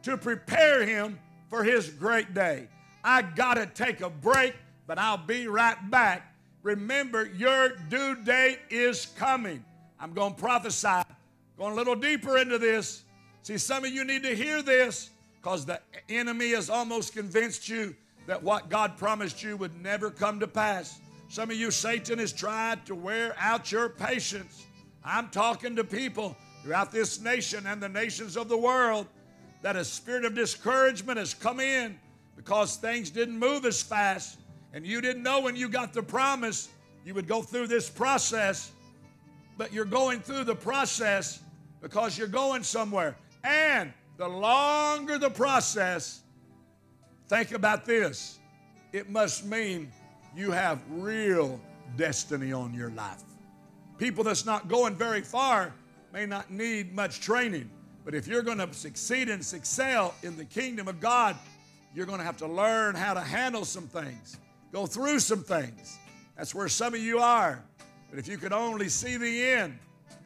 to 0.02 0.16
prepare 0.16 0.84
him 0.84 1.18
for 1.48 1.64
his 1.64 1.88
great 1.88 2.34
day. 2.34 2.68
I 3.02 3.22
got 3.22 3.54
to 3.54 3.66
take 3.66 4.00
a 4.00 4.10
break, 4.10 4.54
but 4.86 4.98
I'll 4.98 5.16
be 5.16 5.48
right 5.48 5.90
back. 5.90 6.34
Remember, 6.62 7.26
your 7.36 7.70
due 7.88 8.16
date 8.24 8.58
is 8.70 9.06
coming. 9.16 9.64
I'm 9.98 10.12
going 10.12 10.34
to 10.34 10.40
prophesy, 10.40 11.02
going 11.58 11.72
a 11.72 11.76
little 11.76 11.96
deeper 11.96 12.38
into 12.38 12.56
this. 12.56 13.02
See, 13.42 13.58
some 13.58 13.84
of 13.84 13.90
you 13.90 14.04
need 14.04 14.22
to 14.22 14.34
hear 14.34 14.62
this 14.62 15.10
because 15.40 15.66
the 15.66 15.80
enemy 16.08 16.50
has 16.50 16.70
almost 16.70 17.12
convinced 17.12 17.68
you 17.68 17.96
that 18.26 18.40
what 18.42 18.68
God 18.68 18.96
promised 18.96 19.42
you 19.42 19.56
would 19.56 19.82
never 19.82 20.10
come 20.10 20.38
to 20.38 20.46
pass. 20.46 21.00
Some 21.28 21.50
of 21.50 21.56
you, 21.56 21.72
Satan 21.72 22.20
has 22.20 22.32
tried 22.32 22.86
to 22.86 22.94
wear 22.94 23.34
out 23.38 23.72
your 23.72 23.88
patience. 23.88 24.66
I'm 25.04 25.30
talking 25.30 25.74
to 25.76 25.84
people 25.84 26.36
throughout 26.62 26.92
this 26.92 27.20
nation 27.20 27.66
and 27.66 27.82
the 27.82 27.88
nations 27.88 28.36
of 28.36 28.48
the 28.48 28.56
world 28.56 29.06
that 29.62 29.74
a 29.74 29.84
spirit 29.84 30.24
of 30.24 30.34
discouragement 30.34 31.18
has 31.18 31.34
come 31.34 31.58
in 31.58 31.98
because 32.36 32.76
things 32.76 33.10
didn't 33.10 33.38
move 33.38 33.64
as 33.64 33.82
fast 33.82 34.38
and 34.72 34.86
you 34.86 35.00
didn't 35.00 35.24
know 35.24 35.40
when 35.40 35.56
you 35.56 35.68
got 35.68 35.92
the 35.92 36.02
promise 36.02 36.68
you 37.04 37.14
would 37.14 37.26
go 37.26 37.42
through 37.42 37.66
this 37.66 37.90
process, 37.90 38.70
but 39.56 39.72
you're 39.72 39.84
going 39.84 40.20
through 40.20 40.44
the 40.44 40.54
process 40.54 41.40
because 41.80 42.18
you're 42.18 42.28
going 42.28 42.62
somewhere. 42.62 43.16
And 43.44 43.92
the 44.16 44.28
longer 44.28 45.18
the 45.18 45.30
process, 45.30 46.22
think 47.28 47.52
about 47.52 47.84
this 47.84 48.38
it 48.92 49.10
must 49.10 49.44
mean 49.44 49.92
you 50.34 50.50
have 50.50 50.82
real 50.90 51.60
destiny 51.96 52.52
on 52.52 52.72
your 52.72 52.90
life. 52.90 53.22
People 53.98 54.24
that's 54.24 54.46
not 54.46 54.68
going 54.68 54.94
very 54.96 55.20
far 55.20 55.74
may 56.12 56.24
not 56.24 56.50
need 56.50 56.94
much 56.94 57.20
training, 57.20 57.70
but 58.04 58.14
if 58.14 58.26
you're 58.26 58.42
going 58.42 58.58
to 58.58 58.72
succeed 58.72 59.28
and 59.28 59.40
excel 59.52 60.14
in 60.22 60.36
the 60.36 60.44
kingdom 60.44 60.88
of 60.88 61.00
God, 61.00 61.36
you're 61.94 62.06
going 62.06 62.18
to 62.18 62.24
have 62.24 62.36
to 62.38 62.46
learn 62.46 62.94
how 62.94 63.12
to 63.12 63.20
handle 63.20 63.64
some 63.64 63.88
things, 63.88 64.38
go 64.72 64.86
through 64.86 65.18
some 65.18 65.42
things. 65.42 65.98
That's 66.36 66.54
where 66.54 66.68
some 66.68 66.94
of 66.94 67.00
you 67.00 67.18
are. 67.18 67.62
But 68.08 68.18
if 68.18 68.28
you 68.28 68.38
could 68.38 68.52
only 68.52 68.88
see 68.88 69.16
the 69.16 69.44
end, 69.44 69.78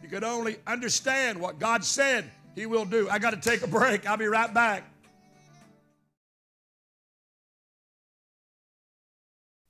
you 0.02 0.08
could 0.08 0.24
only 0.24 0.56
understand 0.66 1.40
what 1.40 1.58
God 1.58 1.84
said 1.84 2.30
He 2.54 2.66
will 2.66 2.84
do. 2.84 3.08
I 3.08 3.18
got 3.18 3.30
to 3.30 3.40
take 3.50 3.62
a 3.62 3.66
break. 3.66 4.06
I'll 4.06 4.16
be 4.16 4.26
right 4.26 4.52
back. 4.52 4.84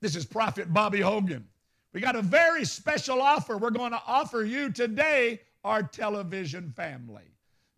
This 0.00 0.16
is 0.16 0.24
Prophet 0.24 0.72
Bobby 0.72 1.00
Hogan. 1.00 1.46
We 1.92 2.00
got 2.00 2.16
a 2.16 2.22
very 2.22 2.64
special 2.64 3.22
offer 3.22 3.56
we're 3.56 3.70
going 3.70 3.92
to 3.92 4.02
offer 4.06 4.42
you 4.44 4.72
today, 4.72 5.40
our 5.62 5.82
television 5.82 6.72
family. 6.74 7.22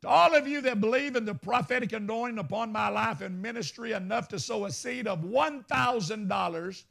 To 0.02 0.08
all 0.08 0.34
of 0.34 0.46
you 0.46 0.60
that 0.62 0.80
believe 0.80 1.16
in 1.16 1.24
the 1.24 1.34
prophetic 1.34 1.92
anointing 1.92 2.38
upon 2.38 2.70
my 2.72 2.88
life 2.88 3.20
and 3.20 3.42
ministry 3.42 3.92
enough 3.92 4.28
to 4.28 4.38
sow 4.38 4.66
a 4.66 4.70
seed 4.70 5.06
of 5.06 5.20
$1,000 5.20 6.84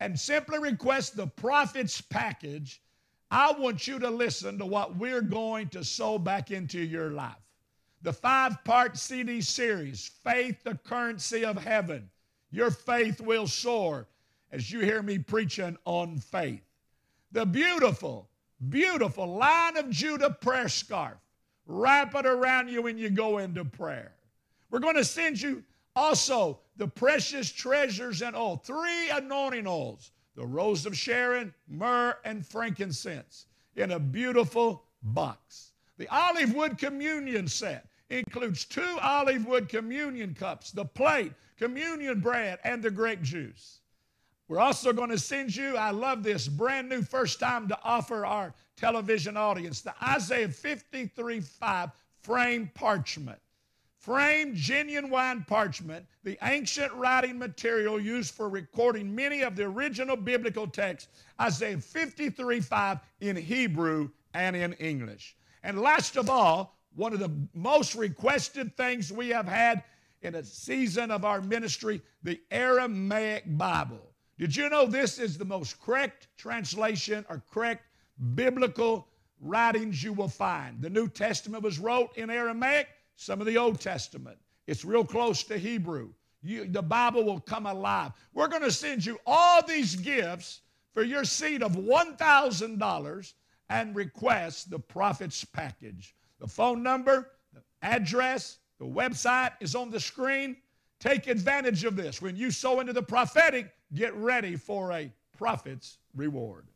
and 0.00 0.20
simply 0.20 0.58
request 0.58 1.16
the 1.16 1.26
prophet's 1.26 2.00
package, 2.00 2.82
I 3.30 3.52
want 3.52 3.86
you 3.86 3.98
to 3.98 4.10
listen 4.10 4.58
to 4.58 4.66
what 4.66 4.96
we're 4.96 5.22
going 5.22 5.68
to 5.70 5.82
sow 5.82 6.18
back 6.18 6.50
into 6.50 6.78
your 6.78 7.10
life. 7.10 7.34
The 8.02 8.12
five 8.12 8.62
part 8.64 8.96
CD 8.96 9.40
series, 9.40 10.10
Faith, 10.22 10.62
the 10.62 10.76
Currency 10.76 11.44
of 11.44 11.56
Heaven. 11.56 12.08
Your 12.52 12.70
faith 12.70 13.20
will 13.20 13.48
soar 13.48 14.06
as 14.52 14.70
you 14.70 14.80
hear 14.80 15.02
me 15.02 15.18
preaching 15.18 15.76
on 15.84 16.18
faith. 16.18 16.62
The 17.32 17.44
beautiful, 17.44 18.28
beautiful 18.68 19.36
Lion 19.36 19.76
of 19.76 19.90
Judah 19.90 20.30
prayer 20.30 20.68
scarf. 20.68 21.18
Wrap 21.66 22.14
it 22.14 22.26
around 22.26 22.68
you 22.68 22.82
when 22.82 22.96
you 22.96 23.10
go 23.10 23.38
into 23.38 23.64
prayer. 23.64 24.12
We're 24.70 24.78
going 24.78 24.94
to 24.94 25.04
send 25.04 25.40
you 25.40 25.64
also 25.96 26.60
the 26.76 26.86
precious 26.86 27.50
treasures 27.50 28.22
and 28.22 28.36
oil, 28.36 28.58
three 28.58 29.10
anointing 29.10 29.66
oils 29.66 30.12
the 30.36 30.46
rose 30.46 30.86
of 30.86 30.96
Sharon, 30.96 31.52
myrrh, 31.66 32.16
and 32.24 32.46
frankincense 32.46 33.46
in 33.74 33.92
a 33.92 33.98
beautiful 33.98 34.84
box. 35.02 35.72
The 35.98 36.08
olive 36.08 36.54
wood 36.54 36.78
communion 36.78 37.48
set 37.48 37.86
includes 38.10 38.64
two 38.64 38.98
olive 39.00 39.46
wood 39.46 39.68
communion 39.68 40.34
cups, 40.34 40.70
the 40.70 40.84
plate, 40.84 41.32
communion 41.56 42.20
bread, 42.20 42.58
and 42.64 42.82
the 42.82 42.90
grape 42.90 43.22
juice. 43.22 43.80
We're 44.48 44.60
also 44.60 44.92
going 44.92 45.10
to 45.10 45.18
send 45.18 45.56
you, 45.56 45.76
I 45.76 45.90
love 45.90 46.22
this, 46.22 46.46
brand 46.46 46.88
new 46.88 47.02
first 47.02 47.40
time 47.40 47.66
to 47.68 47.78
offer 47.82 48.24
our 48.24 48.54
television 48.76 49.36
audience 49.36 49.80
the 49.80 49.94
Isaiah 50.02 50.48
53 50.48 51.40
5 51.40 51.90
frame 52.22 52.70
parchment. 52.74 53.38
Frame 54.06 54.54
genuine 54.54 55.10
wine 55.10 55.44
parchment, 55.48 56.06
the 56.22 56.38
ancient 56.42 56.92
writing 56.92 57.36
material 57.36 57.98
used 57.98 58.32
for 58.32 58.48
recording 58.48 59.12
many 59.12 59.42
of 59.42 59.56
the 59.56 59.64
original 59.64 60.14
biblical 60.16 60.68
texts, 60.68 61.08
Isaiah 61.40 61.78
53 61.78 62.60
5 62.60 63.00
in 63.22 63.34
Hebrew 63.34 64.10
and 64.32 64.54
in 64.54 64.74
English. 64.74 65.36
And 65.64 65.80
last 65.80 66.16
of 66.16 66.30
all, 66.30 66.78
one 66.94 67.14
of 67.14 67.18
the 67.18 67.32
most 67.52 67.96
requested 67.96 68.76
things 68.76 69.10
we 69.10 69.30
have 69.30 69.48
had 69.48 69.82
in 70.22 70.36
a 70.36 70.44
season 70.44 71.10
of 71.10 71.24
our 71.24 71.40
ministry, 71.40 72.00
the 72.22 72.40
Aramaic 72.52 73.42
Bible. 73.58 74.12
Did 74.38 74.54
you 74.54 74.68
know 74.68 74.86
this 74.86 75.18
is 75.18 75.36
the 75.36 75.44
most 75.44 75.82
correct 75.82 76.28
translation 76.36 77.26
or 77.28 77.42
correct 77.50 77.82
biblical 78.36 79.08
writings 79.40 80.00
you 80.00 80.12
will 80.12 80.28
find? 80.28 80.80
The 80.80 80.90
New 80.90 81.08
Testament 81.08 81.64
was 81.64 81.80
wrote 81.80 82.16
in 82.16 82.30
Aramaic, 82.30 82.86
some 83.16 83.40
of 83.40 83.46
the 83.46 83.58
Old 83.58 83.80
Testament. 83.80 84.38
It's 84.66 84.84
real 84.84 85.04
close 85.04 85.42
to 85.44 85.58
Hebrew. 85.58 86.10
You, 86.42 86.66
the 86.66 86.82
Bible 86.82 87.24
will 87.24 87.40
come 87.40 87.66
alive. 87.66 88.12
We're 88.34 88.48
going 88.48 88.62
to 88.62 88.70
send 88.70 89.04
you 89.04 89.18
all 89.26 89.62
these 89.66 89.96
gifts 89.96 90.60
for 90.94 91.02
your 91.02 91.24
seed 91.24 91.62
of 91.62 91.72
$1,000 91.72 93.32
and 93.68 93.96
request 93.96 94.70
the 94.70 94.78
prophet's 94.78 95.44
package. 95.44 96.14
The 96.38 96.46
phone 96.46 96.82
number, 96.82 97.32
the 97.52 97.62
address, 97.82 98.58
the 98.78 98.86
website 98.86 99.52
is 99.60 99.74
on 99.74 99.90
the 99.90 100.00
screen. 100.00 100.56
Take 101.00 101.26
advantage 101.26 101.84
of 101.84 101.96
this. 101.96 102.22
When 102.22 102.36
you 102.36 102.50
sow 102.50 102.80
into 102.80 102.92
the 102.92 103.02
prophetic, 103.02 103.72
get 103.94 104.14
ready 104.14 104.56
for 104.56 104.92
a 104.92 105.10
prophet's 105.36 105.98
reward. 106.14 106.66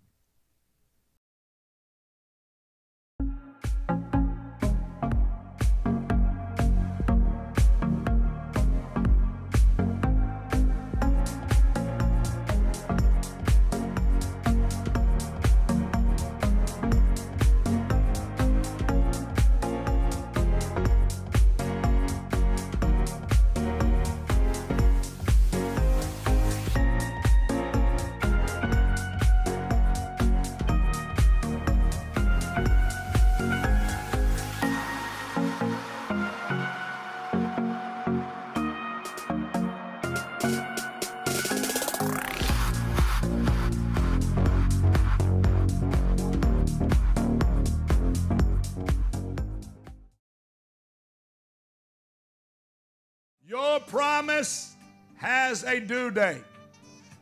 Promise 53.90 54.76
has 55.16 55.64
a 55.64 55.80
due 55.80 56.10
date. 56.10 56.44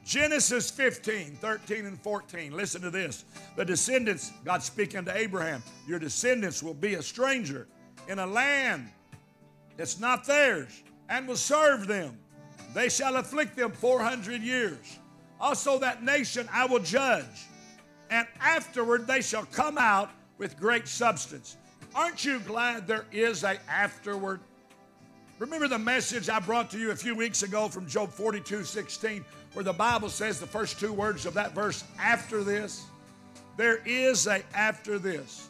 Genesis 0.04 0.70
15, 0.70 1.36
13, 1.36 1.86
and 1.86 2.00
14. 2.00 2.52
Listen 2.52 2.80
to 2.82 2.90
this. 2.90 3.24
The 3.56 3.64
descendants, 3.64 4.32
God 4.44 4.62
speaking 4.62 5.04
to 5.06 5.16
Abraham, 5.16 5.62
your 5.86 5.98
descendants 5.98 6.62
will 6.62 6.74
be 6.74 6.94
a 6.94 7.02
stranger 7.02 7.66
in 8.06 8.18
a 8.18 8.26
land 8.26 8.88
that's 9.76 9.98
not 9.98 10.26
theirs 10.26 10.82
and 11.08 11.26
will 11.26 11.36
serve 11.36 11.86
them. 11.86 12.18
They 12.74 12.88
shall 12.88 13.16
afflict 13.16 13.56
them 13.56 13.72
400 13.72 14.42
years. 14.42 14.98
Also, 15.40 15.78
that 15.78 16.02
nation 16.02 16.48
I 16.52 16.66
will 16.66 16.80
judge, 16.80 17.46
and 18.10 18.26
afterward 18.40 19.06
they 19.06 19.20
shall 19.20 19.44
come 19.46 19.78
out 19.78 20.10
with 20.36 20.58
great 20.58 20.88
substance. 20.88 21.56
Aren't 21.94 22.24
you 22.24 22.40
glad 22.40 22.86
there 22.86 23.06
is 23.12 23.44
a 23.44 23.58
afterward? 23.70 24.40
Remember 25.38 25.68
the 25.68 25.78
message 25.78 26.28
I 26.28 26.40
brought 26.40 26.68
to 26.72 26.78
you 26.78 26.90
a 26.90 26.96
few 26.96 27.14
weeks 27.14 27.44
ago 27.44 27.68
from 27.68 27.86
Job 27.86 28.10
42 28.10 28.64
16, 28.64 29.24
where 29.52 29.62
the 29.62 29.72
Bible 29.72 30.08
says 30.08 30.40
the 30.40 30.46
first 30.46 30.80
two 30.80 30.92
words 30.92 31.26
of 31.26 31.34
that 31.34 31.54
verse, 31.54 31.84
after 32.00 32.42
this? 32.42 32.84
There 33.56 33.80
is 33.86 34.26
a 34.26 34.42
after 34.52 34.98
this. 34.98 35.48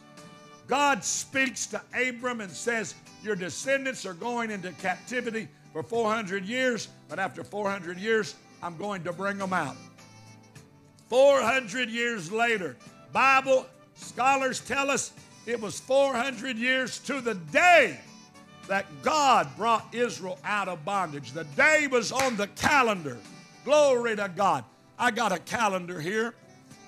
God 0.67 1.03
speaks 1.03 1.65
to 1.67 1.81
Abram 1.99 2.41
and 2.41 2.51
says, 2.51 2.93
Your 3.23 3.35
descendants 3.35 4.05
are 4.05 4.13
going 4.13 4.51
into 4.51 4.71
captivity 4.73 5.47
for 5.73 5.81
400 5.81 6.45
years, 6.45 6.89
but 7.07 7.17
after 7.17 7.43
400 7.43 7.97
years, 7.97 8.35
I'm 8.61 8.77
going 8.77 9.03
to 9.05 9.13
bring 9.13 9.39
them 9.39 9.53
out. 9.53 9.75
400 11.09 11.89
years 11.89 12.31
later, 12.31 12.77
Bible 13.11 13.65
scholars 13.95 14.59
tell 14.59 14.91
us 14.91 15.13
it 15.47 15.59
was 15.59 15.79
400 15.79 16.57
years 16.57 16.99
to 16.99 17.21
the 17.21 17.33
day 17.33 17.99
that 18.69 18.85
God 19.01 19.47
brought 19.57 19.93
Israel 19.93 20.37
out 20.45 20.67
of 20.69 20.85
bondage. 20.85 21.31
The 21.31 21.43
day 21.43 21.87
was 21.91 22.11
on 22.11 22.37
the 22.37 22.47
calendar. 22.47 23.17
Glory 23.65 24.15
to 24.15 24.31
God. 24.33 24.63
I 24.97 25.09
got 25.11 25.31
a 25.31 25.39
calendar 25.39 25.99
here. 25.99 26.35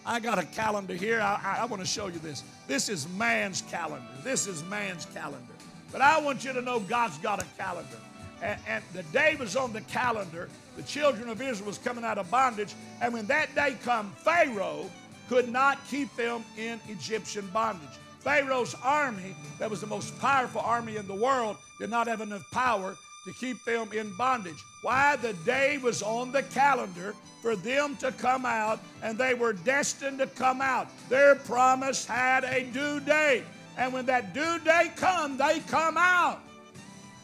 I 0.06 0.20
got 0.20 0.38
a 0.38 0.46
calendar 0.46 0.94
here. 0.94 1.20
I, 1.20 1.40
I, 1.44 1.62
I 1.62 1.66
want 1.66 1.82
to 1.82 1.88
show 1.88 2.08
you 2.08 2.20
this. 2.20 2.44
This 2.68 2.88
is 2.88 3.10
man's 3.10 3.64
calendar. 3.64 4.06
This 4.24 4.46
is 4.46 4.64
man's 4.66 5.06
calendar. 5.08 5.54
But 5.92 6.02
I 6.02 6.22
want 6.22 6.46
you 6.46 6.54
to 6.54 6.62
know 6.62 6.80
God's 6.82 7.18
got 7.18 7.42
a 7.42 7.46
calendar. 7.58 7.98
And, 8.44 8.60
and 8.68 8.84
the 8.94 9.04
day 9.04 9.36
was 9.40 9.56
on 9.56 9.74
the 9.74 9.82
calendar. 9.82 10.50
The 10.78 10.84
children 10.84 11.30
of 11.30 11.42
Israel 11.42 11.68
was 11.68 11.80
coming 11.80 12.04
out 12.04 12.20
of 12.20 12.30
bondage. 12.30 12.76
And 13.02 13.12
when 13.12 13.26
that 13.28 13.54
day 13.56 13.76
come, 13.84 14.12
Pharaoh 14.18 14.90
could 15.30 15.50
not 15.50 15.80
keep 15.88 16.16
them 16.16 16.44
in 16.58 16.80
Egyptian 16.90 17.48
bondage. 17.48 17.90
Pharaoh's 18.22 18.76
army, 18.84 19.36
that 19.58 19.70
was 19.70 19.82
the 19.82 19.88
most 19.88 20.18
powerful 20.20 20.62
army 20.62 20.98
in 20.98 21.08
the 21.08 21.16
world, 21.16 21.58
did 21.80 21.90
not 21.90 22.08
have 22.08 22.22
enough 22.22 22.50
power 22.52 22.96
to 23.26 23.34
keep 23.34 23.64
them 23.66 23.92
in 23.94 24.12
bondage. 24.16 24.64
Why? 24.82 25.16
The 25.16 25.34
day 25.46 25.78
was 25.78 26.02
on 26.02 26.32
the 26.32 26.44
calendar 26.44 27.16
for 27.42 27.56
them 27.56 27.96
to 27.98 28.12
come 28.12 28.46
out, 28.46 28.80
and 29.02 29.18
they 29.18 29.34
were 29.34 29.54
destined 29.54 30.20
to 30.20 30.28
come 30.28 30.62
out. 30.62 30.88
Their 31.10 31.36
promise 31.36 32.06
had 32.06 32.44
a 32.44 32.64
due 32.64 33.00
date. 33.00 33.44
And 33.78 33.94
when 33.94 34.06
that 34.06 34.34
due 34.34 34.60
date 34.60 34.96
come, 34.96 35.38
they 35.38 35.60
come 35.62 35.98
out. 35.98 36.40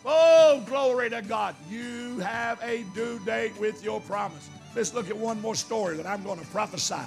Oh, 0.06 0.64
glory 0.68 1.10
to 1.10 1.22
God. 1.22 1.56
You 1.70 2.20
have 2.20 2.62
a 2.64 2.86
due 2.96 3.20
date 3.26 3.60
with 3.60 3.84
your 3.84 4.00
promise. 4.02 4.50
Let's 4.76 4.94
look 4.94 5.10
at 5.10 5.18
one 5.18 5.42
more 5.42 5.56
story 5.56 5.98
that 5.98 6.06
I'm 6.06 6.24
going 6.24 6.40
to 6.40 6.46
prophesy. 6.48 7.02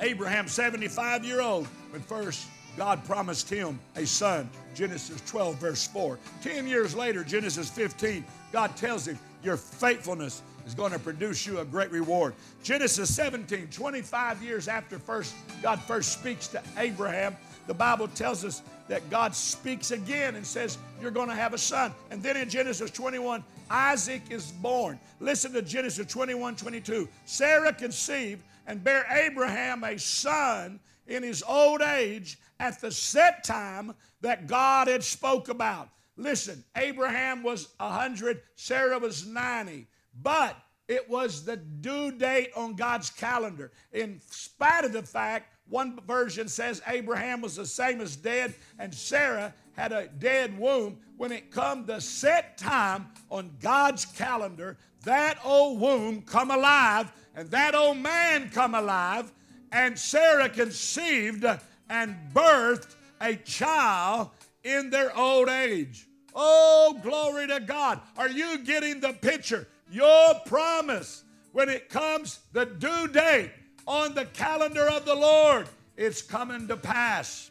Abraham, 0.00 0.48
75 0.48 1.24
year 1.24 1.40
old, 1.40 1.66
when 1.90 2.02
first 2.02 2.46
God 2.76 3.04
promised 3.04 3.50
him 3.50 3.78
a 3.96 4.06
son. 4.06 4.48
Genesis 4.74 5.20
12, 5.26 5.56
verse 5.56 5.86
4. 5.86 6.18
Ten 6.42 6.66
years 6.66 6.94
later, 6.94 7.22
Genesis 7.22 7.68
15, 7.68 8.24
God 8.52 8.74
tells 8.76 9.06
him, 9.06 9.18
Your 9.42 9.56
faithfulness 9.56 10.42
is 10.66 10.74
going 10.74 10.92
to 10.92 10.98
produce 10.98 11.46
you 11.46 11.58
a 11.58 11.64
great 11.64 11.90
reward. 11.90 12.34
Genesis 12.62 13.14
17, 13.14 13.68
25 13.68 14.42
years 14.42 14.68
after 14.68 14.98
first 14.98 15.34
God 15.62 15.80
first 15.82 16.12
speaks 16.12 16.48
to 16.48 16.62
Abraham, 16.78 17.36
the 17.66 17.74
Bible 17.74 18.08
tells 18.08 18.44
us 18.44 18.62
that 18.88 19.08
God 19.10 19.34
speaks 19.34 19.90
again 19.90 20.34
and 20.34 20.46
says, 20.46 20.78
You're 21.00 21.10
going 21.10 21.28
to 21.28 21.34
have 21.34 21.54
a 21.54 21.58
son. 21.58 21.92
And 22.10 22.22
then 22.22 22.36
in 22.36 22.48
Genesis 22.48 22.90
21, 22.90 23.44
Isaac 23.70 24.22
is 24.30 24.50
born. 24.50 24.98
Listen 25.20 25.52
to 25.52 25.62
Genesis 25.62 26.06
21, 26.06 26.56
22. 26.56 27.08
Sarah 27.26 27.72
conceived 27.72 28.42
and 28.66 28.82
bare 28.82 29.06
Abraham 29.10 29.84
a 29.84 29.98
son 29.98 30.78
in 31.06 31.22
his 31.22 31.42
old 31.42 31.82
age 31.82 32.38
at 32.58 32.80
the 32.80 32.90
set 32.90 33.44
time 33.44 33.94
that 34.20 34.46
God 34.46 34.88
had 34.88 35.02
spoke 35.02 35.48
about. 35.48 35.88
Listen, 36.16 36.62
Abraham 36.76 37.42
was 37.42 37.68
100, 37.78 38.42
Sarah 38.54 38.98
was 38.98 39.26
90, 39.26 39.86
but 40.22 40.56
it 40.88 41.08
was 41.08 41.44
the 41.44 41.56
due 41.56 42.12
date 42.12 42.50
on 42.54 42.74
God's 42.74 43.10
calendar. 43.10 43.72
In 43.92 44.20
spite 44.30 44.84
of 44.84 44.92
the 44.92 45.02
fact, 45.02 45.52
one 45.68 45.98
version 46.06 46.48
says 46.48 46.82
Abraham 46.86 47.40
was 47.40 47.56
the 47.56 47.66
same 47.66 48.00
as 48.00 48.14
dead, 48.14 48.54
and 48.78 48.94
Sarah 48.94 49.54
had 49.74 49.92
a 49.92 50.08
dead 50.08 50.58
womb. 50.58 50.98
When 51.16 51.32
it 51.32 51.50
come 51.50 51.86
the 51.86 52.00
set 52.00 52.58
time 52.58 53.06
on 53.30 53.52
God's 53.60 54.04
calendar, 54.04 54.76
that 55.04 55.38
old 55.44 55.80
womb 55.80 56.22
come 56.22 56.50
alive, 56.50 57.10
and 57.34 57.50
that 57.50 57.74
old 57.74 57.98
man 57.98 58.50
come 58.50 58.74
alive, 58.74 59.32
and 59.72 59.98
Sarah 59.98 60.50
conceived 60.50 61.44
and 61.88 62.16
birthed 62.32 62.94
a 63.20 63.36
child 63.36 64.30
in 64.62 64.90
their 64.90 65.16
old 65.16 65.48
age. 65.48 66.06
Oh, 66.34 66.98
glory 67.02 67.46
to 67.48 67.60
God. 67.60 68.00
Are 68.16 68.28
you 68.28 68.58
getting 68.58 69.00
the 69.00 69.14
picture? 69.14 69.66
Your 69.90 70.34
promise, 70.46 71.24
when 71.52 71.68
it 71.68 71.88
comes 71.88 72.40
the 72.52 72.66
due 72.66 73.08
date 73.08 73.50
on 73.86 74.14
the 74.14 74.26
calendar 74.26 74.88
of 74.88 75.04
the 75.04 75.14
Lord, 75.14 75.68
it's 75.96 76.22
coming 76.22 76.68
to 76.68 76.76
pass. 76.76 77.50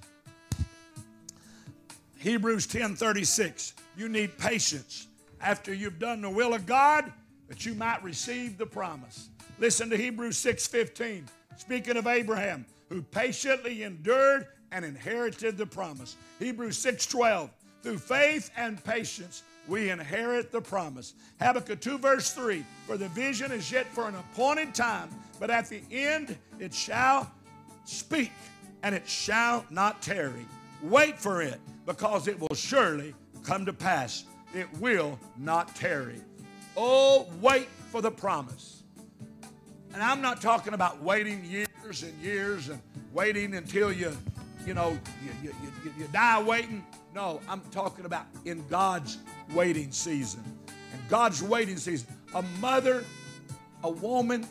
Hebrews 2.17 2.67
10 2.67 2.95
36. 2.95 3.73
You 3.97 4.07
need 4.07 4.37
patience 4.37 5.07
after 5.39 5.73
you've 5.73 5.99
done 5.99 6.21
the 6.21 6.29
will 6.29 6.53
of 6.53 6.65
God 6.65 7.11
that 7.47 7.65
you 7.65 7.73
might 7.73 8.01
receive 8.03 8.57
the 8.57 8.65
promise. 8.65 9.29
Listen 9.59 9.89
to 9.89 9.97
Hebrews 9.97 10.37
6 10.37 10.67
15. 10.67 11.25
Speaking 11.61 11.95
of 11.95 12.07
Abraham, 12.07 12.65
who 12.89 13.03
patiently 13.03 13.83
endured 13.83 14.47
and 14.71 14.83
inherited 14.83 15.59
the 15.59 15.65
promise. 15.67 16.15
Hebrews 16.39 16.75
6:12. 16.75 17.51
Through 17.83 17.99
faith 17.99 18.49
and 18.57 18.83
patience 18.83 19.43
we 19.67 19.91
inherit 19.91 20.51
the 20.51 20.59
promise. 20.59 21.13
Habakkuk 21.39 21.79
2 21.79 21.99
verse 21.99 22.33
3. 22.33 22.65
For 22.87 22.97
the 22.97 23.09
vision 23.09 23.51
is 23.51 23.71
yet 23.71 23.85
for 23.93 24.07
an 24.07 24.15
appointed 24.15 24.73
time, 24.73 25.09
but 25.39 25.51
at 25.51 25.69
the 25.69 25.83
end 25.91 26.35
it 26.57 26.73
shall 26.73 27.31
speak 27.85 28.31
and 28.81 28.95
it 28.95 29.07
shall 29.07 29.63
not 29.69 30.01
tarry. 30.01 30.47
Wait 30.81 31.19
for 31.19 31.43
it 31.43 31.61
because 31.85 32.27
it 32.27 32.39
will 32.39 32.55
surely 32.55 33.13
come 33.43 33.67
to 33.67 33.73
pass. 33.73 34.23
It 34.55 34.67
will 34.79 35.19
not 35.37 35.75
tarry. 35.75 36.21
Oh, 36.75 37.27
wait 37.39 37.67
for 37.91 38.01
the 38.01 38.11
promise. 38.11 38.80
And 39.93 40.01
I'm 40.01 40.21
not 40.21 40.41
talking 40.41 40.73
about 40.73 41.01
waiting 41.01 41.43
years 41.43 42.03
and 42.03 42.17
years 42.21 42.69
and 42.69 42.81
waiting 43.13 43.55
until 43.55 43.91
you, 43.91 44.15
you 44.65 44.73
know, 44.73 44.97
you, 45.23 45.31
you, 45.43 45.55
you, 45.83 45.93
you 45.99 46.07
die 46.13 46.41
waiting. 46.41 46.85
No, 47.13 47.41
I'm 47.49 47.61
talking 47.71 48.05
about 48.05 48.25
in 48.45 48.65
God's 48.69 49.17
waiting 49.53 49.91
season. 49.91 50.43
And 50.93 51.09
God's 51.09 51.43
waiting 51.43 51.75
season. 51.75 52.07
A 52.33 52.41
mother, 52.61 53.03
a 53.83 53.89
woman 53.89 54.47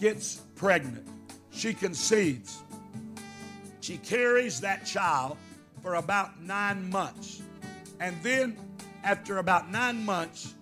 gets 0.00 0.36
pregnant. 0.56 1.06
She 1.52 1.72
conceives. 1.72 2.60
She 3.80 3.96
carries 3.98 4.60
that 4.60 4.84
child 4.84 5.36
for 5.82 5.94
about 5.94 6.42
nine 6.42 6.90
months. 6.90 7.42
And 8.00 8.16
then, 8.22 8.56
after 9.04 9.38
about 9.38 9.70
nine 9.70 10.04
months, 10.04 10.54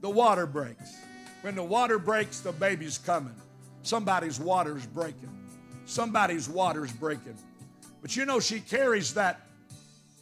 the 0.00 0.10
water 0.10 0.46
breaks. 0.46 0.96
When 1.42 1.54
the 1.54 1.62
water 1.62 1.98
breaks, 1.98 2.40
the 2.40 2.52
baby's 2.52 2.98
coming. 2.98 3.34
Somebody's 3.82 4.38
water's 4.38 4.86
breaking. 4.86 5.30
Somebody's 5.84 6.48
water's 6.48 6.92
breaking. 6.92 7.36
But 8.00 8.16
you 8.16 8.24
know, 8.24 8.40
she 8.40 8.60
carries 8.60 9.14
that 9.14 9.40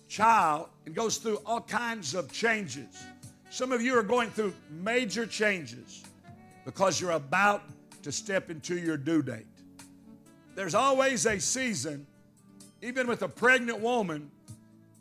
child 0.09 0.69
and 0.87 0.95
goes 0.95 1.19
through 1.19 1.39
all 1.47 1.61
kinds 1.61 2.15
of 2.15 2.33
changes. 2.33 3.05
Some 3.51 3.73
of 3.73 3.83
you 3.83 3.97
are 3.97 4.03
going 4.03 4.31
through 4.31 4.55
major 4.71 5.27
changes 5.27 6.03
because 6.65 7.01
you're 7.01 7.13
about 7.13 7.63
to 8.03 8.13
step 8.13 8.51
into 8.51 8.79
your 8.79 8.97
due 8.97 9.23
date. 9.23 9.47
There's 10.55 10.75
always 10.75 11.27
a 11.27 11.39
season, 11.39 12.07
even 12.83 13.07
with 13.07 13.23
a 13.23 13.29
pregnant 13.29 13.81
woman. 13.81 14.31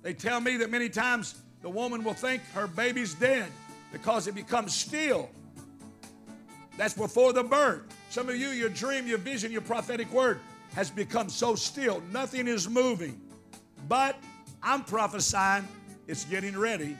They 0.01 0.13
tell 0.13 0.39
me 0.39 0.57
that 0.57 0.69
many 0.69 0.89
times 0.89 1.35
the 1.61 1.69
woman 1.69 2.03
will 2.03 2.13
think 2.13 2.41
her 2.53 2.67
baby's 2.67 3.13
dead 3.13 3.47
because 3.91 4.27
it 4.27 4.35
becomes 4.35 4.73
still. 4.73 5.29
That's 6.77 6.93
before 6.93 7.33
the 7.33 7.43
birth. 7.43 7.83
Some 8.09 8.27
of 8.27 8.35
you, 8.35 8.49
your 8.49 8.69
dream, 8.69 9.07
your 9.07 9.19
vision, 9.19 9.51
your 9.51 9.61
prophetic 9.61 10.11
word 10.11 10.39
has 10.73 10.89
become 10.89 11.29
so 11.29 11.55
still. 11.55 12.01
Nothing 12.11 12.47
is 12.47 12.67
moving. 12.67 13.21
But 13.87 14.17
I'm 14.63 14.83
prophesying 14.83 15.67
it's 16.07 16.25
getting 16.25 16.57
ready 16.57 16.97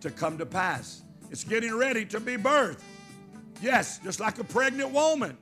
to 0.00 0.10
come 0.10 0.38
to 0.38 0.46
pass. 0.46 1.02
It's 1.30 1.42
getting 1.42 1.76
ready 1.76 2.04
to 2.06 2.20
be 2.20 2.36
birthed. 2.36 2.78
Yes, 3.60 3.98
just 3.98 4.20
like 4.20 4.38
a 4.38 4.44
pregnant 4.44 4.90
woman. 4.90 5.36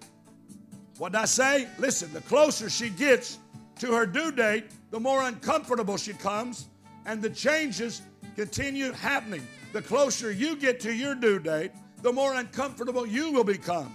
What 0.97 1.13
did 1.13 1.21
I 1.21 1.25
say? 1.27 1.69
Listen, 1.79 2.13
the 2.15 2.23
closer 2.23 2.71
she 2.71 2.89
gets 2.89 3.39
to 3.79 3.93
her 3.93 4.07
due 4.07 4.33
date, 4.33 4.65
the 4.91 5.01
more 5.01 5.23
uncomfortable 5.23 5.97
she 5.97 6.15
comes, 6.15 6.67
and 7.05 7.21
the 7.21 7.31
changes 7.31 8.03
continue 8.37 8.93
happening. 8.93 9.47
The 9.73 9.83
closer 9.83 10.33
you 10.33 10.57
get 10.57 10.81
to 10.81 10.95
your 10.95 11.15
due 11.15 11.39
date, 11.39 11.73
the 12.03 12.13
more 12.13 12.35
uncomfortable 12.35 13.07
you 13.07 13.33
will 13.33 13.45
become. 13.45 13.95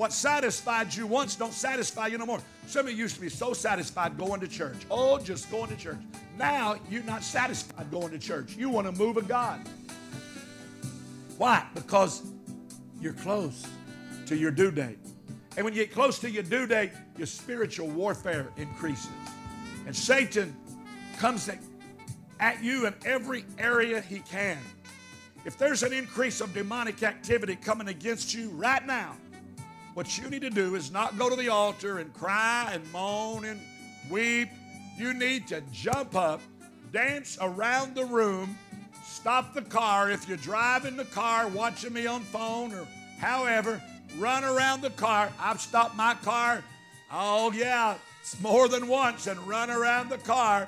What 0.00 0.14
satisfied 0.14 0.94
you 0.94 1.06
once 1.06 1.36
don't 1.36 1.52
satisfy 1.52 2.06
you 2.06 2.16
no 2.16 2.24
more. 2.24 2.40
Some 2.66 2.86
of 2.86 2.92
you 2.92 2.96
used 2.96 3.16
to 3.16 3.20
be 3.20 3.28
so 3.28 3.52
satisfied 3.52 4.16
going 4.16 4.40
to 4.40 4.48
church. 4.48 4.78
Oh, 4.90 5.18
just 5.18 5.50
going 5.50 5.68
to 5.68 5.76
church. 5.76 5.98
Now 6.38 6.76
you're 6.88 7.02
not 7.02 7.22
satisfied 7.22 7.90
going 7.90 8.10
to 8.12 8.18
church. 8.18 8.56
You 8.56 8.70
want 8.70 8.86
to 8.86 8.92
move 8.92 9.18
of 9.18 9.28
God. 9.28 9.60
Why? 11.36 11.66
Because 11.74 12.22
you're 12.98 13.12
close 13.12 13.66
to 14.24 14.34
your 14.34 14.50
due 14.50 14.70
date. 14.70 14.96
And 15.58 15.66
when 15.66 15.74
you 15.74 15.84
get 15.84 15.92
close 15.92 16.18
to 16.20 16.30
your 16.30 16.44
due 16.44 16.66
date, 16.66 16.92
your 17.18 17.26
spiritual 17.26 17.88
warfare 17.88 18.48
increases. 18.56 19.10
And 19.86 19.94
Satan 19.94 20.56
comes 21.18 21.50
at 22.40 22.64
you 22.64 22.86
in 22.86 22.94
every 23.04 23.44
area 23.58 24.00
he 24.00 24.20
can. 24.20 24.56
If 25.44 25.58
there's 25.58 25.82
an 25.82 25.92
increase 25.92 26.40
of 26.40 26.54
demonic 26.54 27.02
activity 27.02 27.54
coming 27.54 27.88
against 27.88 28.32
you 28.32 28.48
right 28.48 28.86
now, 28.86 29.14
what 30.00 30.16
you 30.16 30.30
need 30.30 30.40
to 30.40 30.48
do 30.48 30.76
is 30.76 30.90
not 30.90 31.18
go 31.18 31.28
to 31.28 31.36
the 31.36 31.50
altar 31.50 31.98
and 31.98 32.14
cry 32.14 32.70
and 32.72 32.90
moan 32.90 33.44
and 33.44 33.60
weep. 34.08 34.48
You 34.96 35.12
need 35.12 35.46
to 35.48 35.60
jump 35.72 36.16
up, 36.16 36.40
dance 36.90 37.36
around 37.38 37.94
the 37.94 38.06
room, 38.06 38.56
stop 39.04 39.52
the 39.52 39.60
car. 39.60 40.10
If 40.10 40.26
you're 40.26 40.38
driving 40.38 40.96
the 40.96 41.04
car, 41.04 41.48
watching 41.48 41.92
me 41.92 42.06
on 42.06 42.22
phone 42.22 42.72
or 42.72 42.86
however, 43.18 43.82
run 44.16 44.42
around 44.42 44.80
the 44.80 44.88
car. 44.88 45.30
I've 45.38 45.60
stopped 45.60 45.96
my 45.96 46.14
car, 46.14 46.64
oh 47.12 47.52
yeah, 47.52 47.96
it's 48.22 48.40
more 48.40 48.68
than 48.68 48.88
once, 48.88 49.26
and 49.26 49.38
run 49.46 49.68
around 49.68 50.08
the 50.08 50.16
car. 50.16 50.66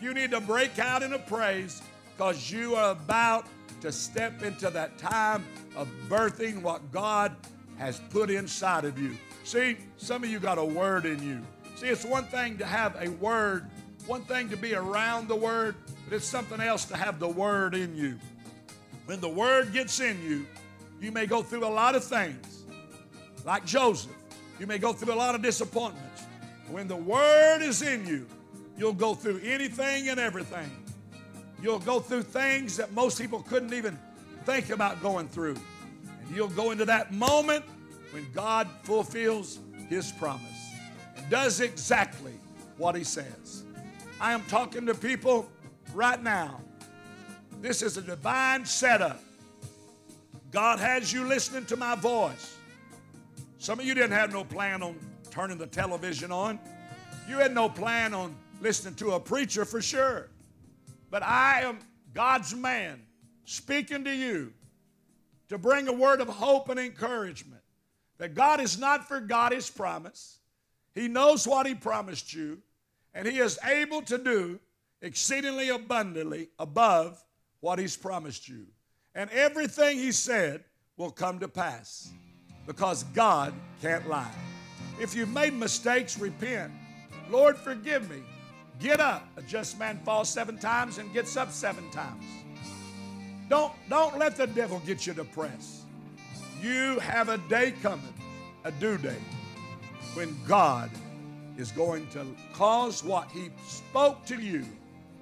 You 0.00 0.14
need 0.14 0.30
to 0.30 0.40
break 0.40 0.78
out 0.78 1.02
in 1.02 1.12
a 1.12 1.18
praise 1.18 1.82
because 2.16 2.50
you 2.50 2.76
are 2.76 2.92
about 2.92 3.44
to 3.82 3.92
step 3.92 4.42
into 4.42 4.70
that 4.70 4.96
time 4.96 5.44
of 5.76 5.86
birthing 6.08 6.62
what 6.62 6.90
God 6.90 7.36
has 7.80 7.98
put 8.10 8.28
inside 8.28 8.84
of 8.84 8.98
you. 8.98 9.16
See, 9.44 9.78
some 9.96 10.22
of 10.22 10.28
you 10.28 10.38
got 10.38 10.58
a 10.58 10.64
word 10.64 11.06
in 11.06 11.22
you. 11.22 11.40
See, 11.76 11.86
it's 11.86 12.04
one 12.04 12.24
thing 12.24 12.58
to 12.58 12.66
have 12.66 12.94
a 13.00 13.08
word, 13.08 13.70
one 14.06 14.20
thing 14.24 14.50
to 14.50 14.56
be 14.56 14.74
around 14.74 15.28
the 15.28 15.34
word, 15.34 15.76
but 16.04 16.14
it's 16.14 16.26
something 16.26 16.60
else 16.60 16.84
to 16.84 16.96
have 16.96 17.18
the 17.18 17.28
word 17.28 17.74
in 17.74 17.96
you. 17.96 18.18
When 19.06 19.18
the 19.18 19.30
word 19.30 19.72
gets 19.72 19.98
in 19.98 20.22
you, 20.22 20.46
you 21.00 21.10
may 21.10 21.24
go 21.24 21.42
through 21.42 21.64
a 21.64 21.72
lot 21.72 21.94
of 21.94 22.04
things. 22.04 22.64
Like 23.46 23.64
Joseph, 23.64 24.12
you 24.58 24.66
may 24.66 24.76
go 24.76 24.92
through 24.92 25.14
a 25.14 25.16
lot 25.16 25.34
of 25.34 25.40
disappointments. 25.40 26.24
When 26.68 26.86
the 26.86 26.96
word 26.96 27.62
is 27.62 27.80
in 27.80 28.06
you, 28.06 28.26
you'll 28.76 28.92
go 28.92 29.14
through 29.14 29.40
anything 29.42 30.10
and 30.10 30.20
everything. 30.20 30.70
You'll 31.62 31.78
go 31.78 31.98
through 31.98 32.24
things 32.24 32.76
that 32.76 32.92
most 32.92 33.18
people 33.18 33.40
couldn't 33.40 33.72
even 33.72 33.98
think 34.44 34.68
about 34.68 35.02
going 35.02 35.28
through. 35.28 35.56
You'll 36.32 36.48
go 36.48 36.70
into 36.70 36.84
that 36.84 37.12
moment 37.12 37.64
when 38.12 38.30
God 38.32 38.68
fulfills 38.82 39.58
His 39.88 40.12
promise 40.12 40.72
and 41.16 41.28
does 41.28 41.60
exactly 41.60 42.34
what 42.76 42.94
He 42.94 43.04
says. 43.04 43.64
I 44.20 44.32
am 44.32 44.42
talking 44.44 44.86
to 44.86 44.94
people 44.94 45.50
right 45.92 46.22
now. 46.22 46.60
This 47.60 47.82
is 47.82 47.96
a 47.96 48.02
divine 48.02 48.64
setup. 48.64 49.22
God 50.50 50.78
has 50.78 51.12
you 51.12 51.24
listening 51.24 51.64
to 51.66 51.76
my 51.76 51.94
voice. 51.94 52.56
Some 53.58 53.78
of 53.78 53.84
you 53.84 53.94
didn't 53.94 54.12
have 54.12 54.32
no 54.32 54.44
plan 54.44 54.82
on 54.82 54.98
turning 55.30 55.58
the 55.58 55.66
television 55.66 56.32
on. 56.32 56.58
You 57.28 57.36
had 57.36 57.54
no 57.54 57.68
plan 57.68 58.14
on 58.14 58.34
listening 58.60 58.94
to 58.96 59.12
a 59.12 59.20
preacher 59.20 59.64
for 59.64 59.80
sure. 59.80 60.28
But 61.10 61.22
I 61.22 61.62
am 61.62 61.78
God's 62.14 62.54
man 62.54 63.02
speaking 63.44 64.04
to 64.04 64.14
you 64.14 64.52
to 65.50 65.58
bring 65.58 65.88
a 65.88 65.92
word 65.92 66.20
of 66.20 66.28
hope 66.28 66.68
and 66.68 66.80
encouragement 66.80 67.60
that 68.18 68.34
God 68.34 68.60
has 68.60 68.78
not 68.78 69.08
forgot 69.08 69.52
his 69.52 69.68
promise. 69.68 70.38
He 70.94 71.08
knows 71.08 71.46
what 71.46 71.66
he 71.66 71.74
promised 71.74 72.32
you, 72.32 72.58
and 73.14 73.26
he 73.26 73.38
is 73.38 73.58
able 73.64 74.00
to 74.02 74.16
do 74.16 74.60
exceedingly 75.02 75.68
abundantly 75.70 76.48
above 76.58 77.22
what 77.58 77.80
he's 77.80 77.96
promised 77.96 78.48
you. 78.48 78.66
And 79.14 79.28
everything 79.30 79.98
he 79.98 80.12
said 80.12 80.62
will 80.96 81.10
come 81.10 81.40
to 81.40 81.48
pass 81.48 82.12
because 82.66 83.02
God 83.14 83.52
can't 83.82 84.08
lie. 84.08 84.32
If 85.00 85.16
you've 85.16 85.32
made 85.32 85.54
mistakes, 85.54 86.16
repent. 86.16 86.72
Lord, 87.28 87.56
forgive 87.56 88.08
me. 88.08 88.22
Get 88.78 89.00
up. 89.00 89.26
A 89.36 89.42
just 89.42 89.78
man 89.80 89.98
falls 90.04 90.28
seven 90.28 90.58
times 90.58 90.98
and 90.98 91.12
gets 91.12 91.36
up 91.36 91.50
seven 91.50 91.90
times. 91.90 92.22
Don't, 93.50 93.72
don't 93.88 94.16
let 94.16 94.36
the 94.36 94.46
devil 94.46 94.80
get 94.86 95.08
you 95.08 95.12
depressed. 95.12 95.80
You 96.62 97.00
have 97.00 97.28
a 97.28 97.36
day 97.36 97.74
coming, 97.82 98.14
a 98.64 98.70
due 98.70 98.96
date, 98.96 99.18
when 100.14 100.38
God 100.46 100.88
is 101.58 101.72
going 101.72 102.06
to 102.10 102.24
cause 102.52 103.02
what 103.02 103.28
he 103.32 103.50
spoke 103.66 104.24
to 104.26 104.36
you 104.36 104.64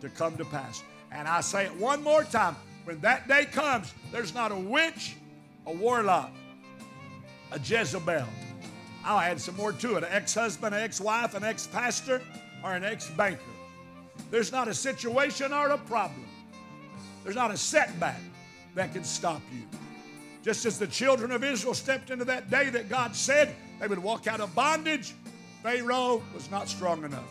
to 0.03 0.11
come 0.11 0.37
to 0.37 0.45
pass. 0.45 0.83
And 1.11 1.27
I 1.27 1.41
say 1.41 1.65
it 1.65 1.75
one 1.77 2.03
more 2.03 2.23
time. 2.23 2.55
When 2.85 3.01
that 3.01 3.29
day 3.29 3.47
comes, 3.47 3.95
there's 4.13 4.35
not 4.35 4.53
a 4.53 4.57
witch, 4.57 5.17
a 5.67 5.73
warlock, 5.73 6.33
a 7.51 7.59
Jezebel. 7.59 8.27
I'll 9.05 9.21
add 9.21 9.41
some 9.41 9.57
more 9.57 9.73
to 9.73 9.97
it 9.97 10.05
an 10.05 10.11
ex 10.11 10.35
husband, 10.35 10.75
an 10.75 10.83
ex 10.83 11.01
wife, 11.01 11.35
an 11.35 11.45
ex 11.45 11.67
pastor, 11.67 12.21
or 12.63 12.75
an 12.75 12.85
ex 12.85 13.09
banker. 13.11 13.41
There's 14.31 14.53
not 14.53 14.69
a 14.69 14.75
situation 14.75 15.55
or 15.55 15.69
a 15.69 15.79
problem. 15.79 16.28
There's 17.25 17.37
not 17.37 17.51
a 17.51 17.57
setback 17.57 18.21
that 18.75 18.93
can 18.93 19.05
stop 19.05 19.43
you. 19.53 19.63
Just 20.43 20.65
as 20.67 20.79
the 20.79 20.87
children 20.87 21.31
of 21.31 21.45
Israel 21.45 21.75
stepped 21.75 22.11
into 22.11 22.25
that 22.25 22.51
day 22.51 22.71
that 22.71 22.89
God 22.89 23.15
said 23.15 23.55
they 23.81 23.87
would 23.87 23.99
walk 23.99 24.27
out 24.27 24.41
of 24.41 24.55
bondage, 24.55 25.15
Pharaoh 25.63 26.23
was 26.35 26.51
not 26.51 26.69
strong 26.69 27.05
enough. 27.05 27.29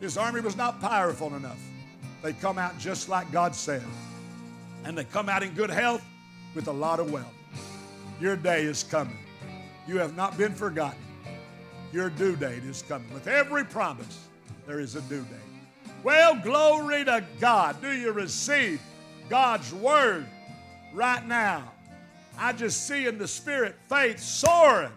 His 0.00 0.16
army 0.16 0.40
was 0.40 0.56
not 0.56 0.80
powerful 0.80 1.34
enough. 1.34 1.60
They 2.22 2.32
come 2.34 2.58
out 2.58 2.78
just 2.78 3.08
like 3.08 3.30
God 3.32 3.54
said. 3.54 3.82
And 4.84 4.96
they 4.96 5.04
come 5.04 5.28
out 5.28 5.42
in 5.42 5.54
good 5.54 5.70
health 5.70 6.04
with 6.54 6.68
a 6.68 6.72
lot 6.72 7.00
of 7.00 7.12
wealth. 7.12 7.34
Your 8.20 8.36
day 8.36 8.62
is 8.62 8.82
coming. 8.84 9.18
You 9.86 9.98
have 9.98 10.16
not 10.16 10.36
been 10.36 10.54
forgotten. 10.54 10.98
Your 11.92 12.10
due 12.10 12.36
date 12.36 12.64
is 12.64 12.82
coming. 12.82 13.12
With 13.12 13.26
every 13.26 13.64
promise, 13.64 14.28
there 14.66 14.80
is 14.80 14.94
a 14.96 15.00
due 15.02 15.22
date. 15.22 15.90
Well, 16.02 16.36
glory 16.36 17.04
to 17.04 17.24
God. 17.40 17.80
Do 17.80 17.92
you 17.92 18.12
receive 18.12 18.80
God's 19.32 19.72
word 19.72 20.26
right 20.92 21.26
now? 21.26 21.72
I 22.36 22.52
just 22.52 22.86
see 22.86 23.06
in 23.06 23.16
the 23.16 23.26
spirit 23.26 23.76
faith 23.88 24.20
soaring 24.20 24.92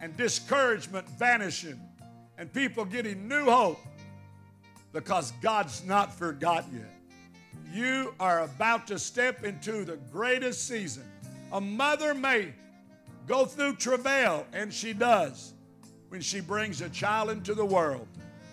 and 0.00 0.16
discouragement 0.16 1.08
vanishing 1.10 1.80
and 2.38 2.52
people 2.52 2.84
getting 2.84 3.28
new 3.28 3.44
hope 3.44 3.78
because 4.92 5.30
God's 5.40 5.84
not 5.84 6.12
forgotten 6.12 6.74
you. 6.74 7.72
You 7.72 8.14
are 8.18 8.40
about 8.40 8.88
to 8.88 8.98
step 8.98 9.44
into 9.44 9.84
the 9.84 9.98
greatest 10.10 10.66
season. 10.66 11.04
A 11.52 11.60
mother 11.60 12.14
may 12.14 12.52
go 13.28 13.44
through 13.44 13.76
travail, 13.76 14.44
and 14.52 14.74
she 14.74 14.92
does 14.92 15.54
when 16.08 16.20
she 16.20 16.40
brings 16.40 16.80
a 16.80 16.88
child 16.88 17.30
into 17.30 17.54
the 17.54 17.64
world. 17.64 18.08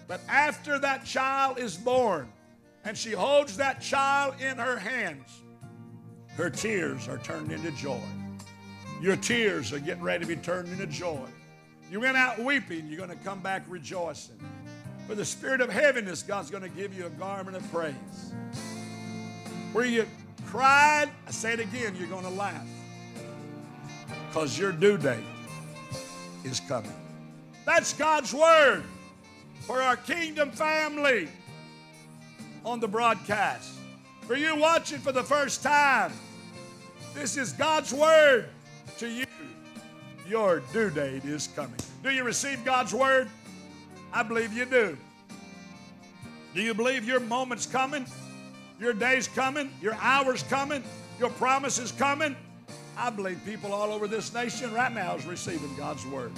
But 0.07 0.21
after 0.29 0.77
that 0.77 1.03
child 1.03 1.57
is 1.57 1.77
born 1.77 2.31
and 2.85 2.97
she 2.97 3.11
holds 3.11 3.57
that 3.57 3.81
child 3.81 4.35
in 4.41 4.57
her 4.57 4.77
hands, 4.77 5.41
her 6.35 6.49
tears 6.49 7.07
are 7.07 7.17
turned 7.19 7.51
into 7.51 7.71
joy. 7.71 7.99
Your 9.01 9.15
tears 9.15 9.71
are 9.71 9.79
getting 9.79 10.03
ready 10.03 10.25
to 10.25 10.27
be 10.27 10.35
turned 10.35 10.69
into 10.69 10.87
joy. 10.87 11.25
You 11.91 11.99
went 11.99 12.17
out 12.17 12.39
weeping, 12.39 12.87
you're 12.87 12.97
going 12.97 13.09
to 13.09 13.23
come 13.23 13.39
back 13.39 13.63
rejoicing. 13.67 14.39
For 15.07 15.15
the 15.15 15.25
spirit 15.25 15.61
of 15.61 15.69
heaviness, 15.69 16.23
God's 16.23 16.49
going 16.49 16.63
to 16.63 16.69
give 16.69 16.97
you 16.97 17.05
a 17.05 17.09
garment 17.11 17.57
of 17.57 17.71
praise. 17.71 17.93
Where 19.73 19.85
you 19.85 20.07
cried, 20.45 21.09
I 21.27 21.31
say 21.31 21.53
it 21.53 21.59
again, 21.59 21.95
you're 21.97 22.07
going 22.07 22.23
to 22.23 22.29
laugh. 22.29 22.65
Because 24.27 24.57
your 24.57 24.71
due 24.71 24.97
date 24.97 25.23
is 26.43 26.59
coming. 26.61 26.93
That's 27.65 27.93
God's 27.93 28.33
word 28.33 28.83
for 29.61 29.81
our 29.81 29.95
kingdom 29.95 30.51
family 30.51 31.27
on 32.65 32.79
the 32.79 32.87
broadcast. 32.87 33.73
For 34.27 34.35
you 34.35 34.55
watching 34.55 34.99
for 34.99 35.11
the 35.11 35.23
first 35.23 35.63
time, 35.63 36.13
this 37.13 37.37
is 37.37 37.53
God's 37.53 37.93
word 37.93 38.47
to 38.97 39.07
you. 39.07 39.25
Your 40.27 40.61
due 40.71 40.89
date 40.89 41.25
is 41.25 41.47
coming. 41.55 41.79
Do 42.01 42.09
you 42.09 42.23
receive 42.23 42.63
God's 42.63 42.93
word? 42.93 43.29
I 44.13 44.23
believe 44.23 44.53
you 44.53 44.65
do. 44.65 44.97
Do 46.55 46.61
you 46.61 46.73
believe 46.73 47.05
your 47.05 47.19
moment's 47.19 47.65
coming? 47.65 48.05
Your 48.79 48.93
day's 48.93 49.27
coming? 49.27 49.71
Your 49.81 49.95
hour's 49.99 50.43
coming? 50.43 50.83
Your 51.19 51.29
promise 51.31 51.77
is 51.79 51.91
coming? 51.91 52.35
I 52.97 53.09
believe 53.09 53.39
people 53.45 53.73
all 53.73 53.91
over 53.91 54.07
this 54.07 54.33
nation 54.33 54.73
right 54.73 54.93
now 54.93 55.15
is 55.15 55.25
receiving 55.25 55.75
God's 55.75 56.05
word. 56.05 56.31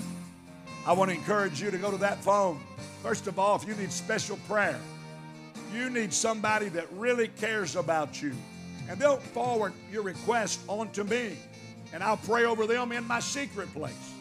I 0.88 0.94
want 0.94 1.12
to 1.12 1.18
encourage 1.18 1.62
you 1.62 1.70
to 1.72 1.78
go 1.78 1.92
to 1.92 1.98
that 1.98 2.24
phone. 2.24 2.60
First 3.04 3.28
of 3.28 3.38
all, 3.38 3.56
if 3.56 3.68
you 3.68 3.76
need 3.76 3.92
special 3.92 4.38
prayer, 4.48 4.80
you 5.76 5.90
need 5.90 6.14
somebody 6.14 6.70
that 6.70 6.92
really 6.94 7.28
cares 7.28 7.76
about 7.76 8.22
you. 8.22 8.34
And 8.90 9.00
they'll 9.00 9.18
forward 9.18 9.74
your 9.92 10.04
request 10.04 10.60
onto 10.68 11.04
me. 11.04 11.38
And 11.94 12.04
I'll 12.04 12.18
pray 12.18 12.46
over 12.46 12.68
them 12.68 12.92
in 12.92 13.06
my 13.06 13.20
secret 13.20 13.72
place. 13.74 14.12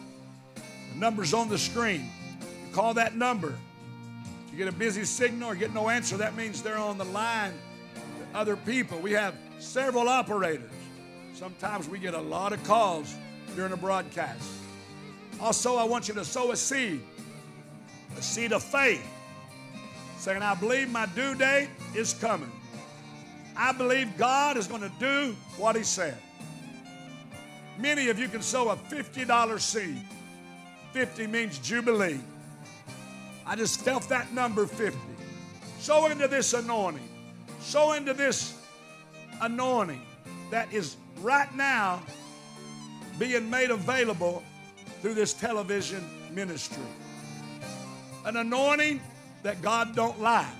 The 0.55 0.99
number's 0.99 1.35
on 1.35 1.49
the 1.49 1.59
screen. 1.59 2.09
You 2.41 2.75
call 2.75 2.95
that 2.95 3.17
number. 3.17 3.55
If 4.47 4.53
you 4.53 4.59
get 4.59 4.69
a 4.69 4.77
busy 4.77 5.05
signal 5.05 5.51
or 5.51 5.55
get 5.55 5.75
no 5.75 5.89
answer, 5.89 6.17
that 6.19 6.37
means 6.37 6.63
they're 6.63 6.79
on 6.79 6.99
the 6.99 7.05
line 7.05 7.53
with 8.19 8.29
other 8.35 8.57
people. 8.57 8.99
We 8.99 9.13
have 9.13 9.35
several 9.59 10.09
operators. 10.09 10.71
Sometimes 11.35 11.89
we 11.89 11.99
get 11.99 12.15
a 12.15 12.21
lot 12.21 12.53
of 12.53 12.63
calls 12.65 13.15
during 13.57 13.73
a 13.73 13.77
broadcast. 13.77 14.49
Also, 15.41 15.77
I 15.77 15.85
want 15.85 16.07
you 16.07 16.15
to 16.15 16.25
sow 16.25 16.53
a 16.53 16.57
seed, 16.57 17.03
a 18.17 18.23
seed 18.23 18.53
of 18.53 18.63
faith, 18.63 19.05
saying, 20.25 20.41
I 20.41 20.55
believe 20.55 20.89
my 20.89 21.05
due 21.05 21.35
date 21.35 21.69
is 21.95 22.15
coming. 22.15 22.51
I 23.55 23.73
believe 23.73 24.17
God 24.17 24.57
is 24.57 24.67
going 24.67 24.81
to 24.81 24.93
do 24.99 25.37
what 25.59 25.77
He 25.77 25.83
said. 25.83 26.17
Many 27.79 28.09
of 28.09 28.19
you 28.19 28.29
can 28.29 28.41
sow 28.41 28.71
a 28.71 28.77
$50 28.77 29.61
seed. 29.61 30.01
50 30.93 31.27
means 31.27 31.59
Jubilee. 31.59 32.21
I 33.47 33.55
just 33.55 33.83
felt 33.83 34.09
that 34.09 34.33
number 34.33 34.67
50. 34.67 34.99
Sow 35.79 36.07
into 36.07 36.27
this 36.27 36.55
anointing. 36.55 37.07
Sow 37.61 37.93
into 37.93 38.15
this 38.15 38.57
anointing 39.43 40.01
that 40.51 40.73
is 40.73 40.97
right 41.21 41.55
now 41.55 42.03
being 43.19 43.51
made 43.51 43.71
available 43.71 44.43
through 45.03 45.15
this 45.15 45.35
television 45.35 46.03
ministry. 46.33 46.83
An 48.25 48.39
anointing 48.39 49.03
that 49.45 49.61
God 49.61 49.95
don't 49.95 50.21
lie, 50.21 50.51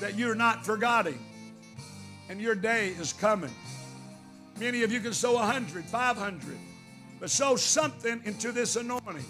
that 0.00 0.16
you're 0.16 0.36
not 0.36 0.64
forgetting, 0.64 1.18
and 2.30 2.40
your 2.40 2.54
day 2.54 2.90
is 2.98 3.12
coming. 3.12 3.50
Many 4.58 4.84
of 4.84 4.92
you 4.92 5.00
can 5.00 5.12
sow 5.12 5.34
100, 5.34 5.84
500, 5.84 6.56
but 7.20 7.28
sow 7.30 7.56
something 7.56 8.22
into 8.24 8.52
this 8.52 8.76
anointing. 8.76 9.24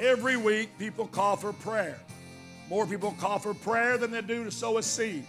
Every 0.00 0.38
week, 0.38 0.70
people 0.78 1.06
call 1.06 1.36
for 1.36 1.52
prayer. 1.52 1.98
More 2.70 2.86
people 2.86 3.14
call 3.20 3.38
for 3.38 3.52
prayer 3.52 3.98
than 3.98 4.10
they 4.10 4.22
do 4.22 4.44
to 4.44 4.50
sow 4.50 4.78
a 4.78 4.82
seed. 4.82 5.24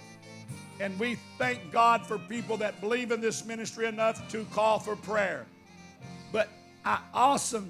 And 0.80 0.98
we 1.00 1.18
thank 1.38 1.70
God 1.70 2.06
for 2.06 2.18
people 2.18 2.56
that 2.58 2.80
believe 2.80 3.12
in 3.12 3.20
this 3.20 3.46
ministry 3.46 3.88
enough 3.88 4.26
to 4.32 4.46
call 4.54 4.80
for 4.80 4.96
prayer. 4.96 5.46
But 6.32 6.48
I 6.86 7.00
also, 7.14 7.66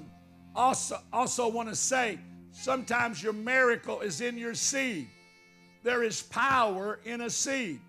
also, 0.54 1.00
also 1.12 1.48
want 1.48 1.68
to 1.68 1.74
say 1.74 2.18
sometimes 2.60 3.22
your 3.22 3.32
miracle 3.32 4.00
is 4.00 4.20
in 4.20 4.36
your 4.36 4.54
seed. 4.54 5.08
There 5.82 6.02
is 6.02 6.20
power 6.20 7.00
in 7.06 7.22
a 7.22 7.30
seed. 7.30 7.80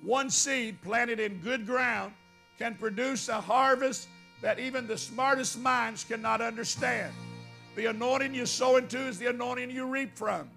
One 0.00 0.30
seed 0.30 0.80
planted 0.80 1.18
in 1.18 1.40
good 1.40 1.66
ground 1.66 2.12
can 2.56 2.76
produce 2.76 3.28
a 3.28 3.40
harvest 3.40 4.06
that 4.40 4.60
even 4.60 4.86
the 4.86 4.96
smartest 4.96 5.58
minds 5.58 6.04
cannot 6.04 6.40
understand. 6.40 7.12
The 7.74 7.86
anointing 7.86 8.32
you 8.32 8.46
sow 8.46 8.76
into 8.76 8.98
is 8.98 9.18
the 9.18 9.26
anointing 9.26 9.70
you 9.70 9.86
reap 9.86 10.16
from. 10.16 10.48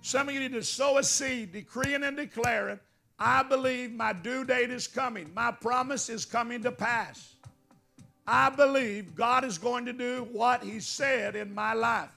Some 0.00 0.28
of 0.28 0.34
you 0.34 0.40
need 0.40 0.52
to 0.52 0.64
sow 0.64 0.98
a 0.98 1.04
seed, 1.04 1.52
decreeing 1.52 2.02
and 2.02 2.16
declaring, 2.16 2.80
I 3.16 3.44
believe 3.44 3.92
my 3.92 4.12
due 4.12 4.44
date 4.44 4.70
is 4.70 4.88
coming. 4.88 5.32
My 5.34 5.52
promise 5.52 6.08
is 6.08 6.24
coming 6.24 6.62
to 6.64 6.72
pass. 6.72 7.36
I 8.26 8.50
believe 8.50 9.14
God 9.14 9.44
is 9.44 9.58
going 9.58 9.84
to 9.84 9.92
do 9.92 10.26
what 10.32 10.64
He 10.64 10.80
said 10.80 11.36
in 11.36 11.54
my 11.54 11.74
life. 11.74 12.10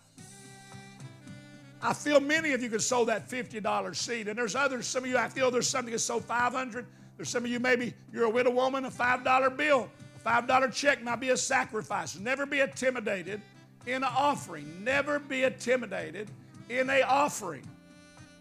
I 1.85 1.93
feel 1.93 2.19
many 2.19 2.53
of 2.53 2.63
you 2.63 2.69
can 2.69 2.79
sow 2.79 3.05
that 3.05 3.29
$50 3.29 3.95
seed, 3.95 4.27
and 4.27 4.37
there's 4.37 4.55
others. 4.55 4.87
Some 4.87 5.03
of 5.03 5.09
you, 5.09 5.17
I 5.17 5.29
feel 5.29 5.51
there's 5.51 5.67
some 5.67 5.85
can 5.85 5.99
sow 5.99 6.19
500. 6.19 6.85
There's 7.15 7.29
some 7.29 7.45
of 7.45 7.51
you, 7.51 7.59
maybe 7.59 7.93
you're 8.11 8.25
a 8.25 8.29
widow 8.29 8.49
woman, 8.49 8.85
a 8.85 8.91
$5 8.91 9.55
bill, 9.55 9.89
a 10.25 10.27
$5 10.27 10.73
check 10.73 11.03
might 11.03 11.19
be 11.19 11.29
a 11.29 11.37
sacrifice. 11.37 12.17
Never 12.17 12.47
be 12.47 12.59
intimidated 12.59 13.39
in 13.85 13.97
an 13.97 14.03
offering. 14.03 14.83
Never 14.83 15.19
be 15.19 15.43
intimidated 15.43 16.31
in 16.69 16.89
a 16.89 17.03
offering. 17.03 17.67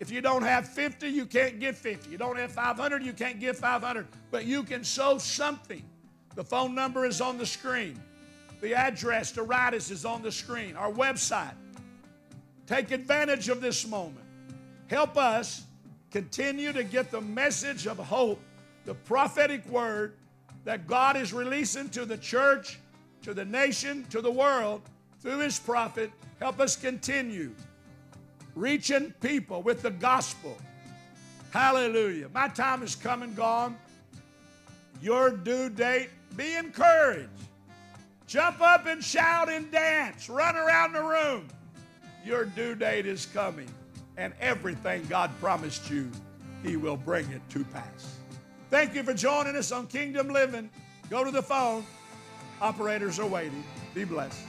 If 0.00 0.11
you 0.11 0.22
don't 0.22 0.42
have 0.42 0.66
50, 0.66 1.09
you 1.09 1.26
can't 1.26 1.61
give 1.61 1.76
50. 1.76 2.11
You 2.11 2.16
don't 2.16 2.38
have 2.38 2.50
500, 2.50 3.02
you 3.02 3.12
can't 3.12 3.38
give 3.38 3.59
500. 3.59 4.07
But 4.30 4.46
you 4.46 4.62
can 4.62 4.83
sow 4.85 5.18
something. 5.18 5.85
The 6.35 6.44
phone 6.44 6.74
number 6.74 7.04
is 7.04 7.20
on 7.20 7.37
the 7.37 7.46
screen. 7.46 8.00
The 8.62 8.74
address 8.74 9.33
to 9.33 9.42
write 9.42 9.74
us 9.74 9.90
is 9.90 10.07
on 10.07 10.22
the 10.22 10.33
screen. 10.33 10.76
Our 10.76 10.90
website. 10.90 11.54
Take 12.66 12.90
advantage 12.90 13.48
of 13.48 13.61
this 13.61 13.87
moment. 13.87 14.24
Help 14.87 15.16
us 15.16 15.64
continue 16.11 16.72
to 16.72 16.85
get 16.85 17.11
the 17.11 17.20
message 17.20 17.87
of 17.87 17.98
hope, 17.98 18.40
the 18.85 18.94
prophetic 18.94 19.66
word 19.68 20.14
that 20.64 20.87
God 20.87 21.16
is 21.16 21.33
releasing 21.33 21.88
to 21.90 22.05
the 22.05 22.16
church, 22.16 22.79
to 23.22 23.35
the 23.35 23.44
nation, 23.44 24.07
to 24.11 24.20
the 24.20 24.31
world 24.31 24.83
through 25.20 25.38
his 25.38 25.59
prophet. 25.59 26.11
Help 26.40 26.61
us 26.61 26.77
continue 26.77 27.55
reaching 28.55 29.12
people 29.20 29.62
with 29.62 29.83
the 29.83 29.90
gospel. 29.90 30.57
Hallelujah. 31.50 32.29
My 32.33 32.48
time 32.48 32.83
is 32.83 32.94
come 32.94 33.22
and 33.22 33.37
gone. 33.37 33.77
Your 35.03 35.31
due 35.31 35.68
date, 35.68 36.11
be 36.37 36.55
encouraged. 36.57 37.29
Jump 38.27 38.61
up 38.61 38.87
and 38.87 39.05
shout 39.05 39.48
and 39.48 39.70
dance. 39.70 40.29
Run 40.29 40.57
around 40.57 40.92
the 40.94 41.03
room. 41.03 41.48
Your 42.25 42.45
due 42.45 42.75
date 42.75 43.07
is 43.07 43.27
coming. 43.27 43.69
And 44.17 44.33
everything 44.41 45.05
God 45.09 45.31
promised 45.41 45.91
you, 45.91 46.11
He 46.63 46.77
will 46.77 46.97
bring 46.97 47.31
it 47.31 47.43
to 47.51 47.65
pass. 47.65 48.19
Thank 48.71 48.95
you 48.95 49.03
for 49.03 49.13
joining 49.13 49.57
us 49.57 49.73
on 49.73 49.87
Kingdom 49.89 50.29
Living. 50.29 50.71
Go 51.11 51.25
to 51.25 51.31
the 51.31 51.43
phone. 51.43 51.85
Operators 52.61 53.19
are 53.19 53.27
waiting. 53.27 53.65
Be 53.93 54.05
blessed. 54.05 54.41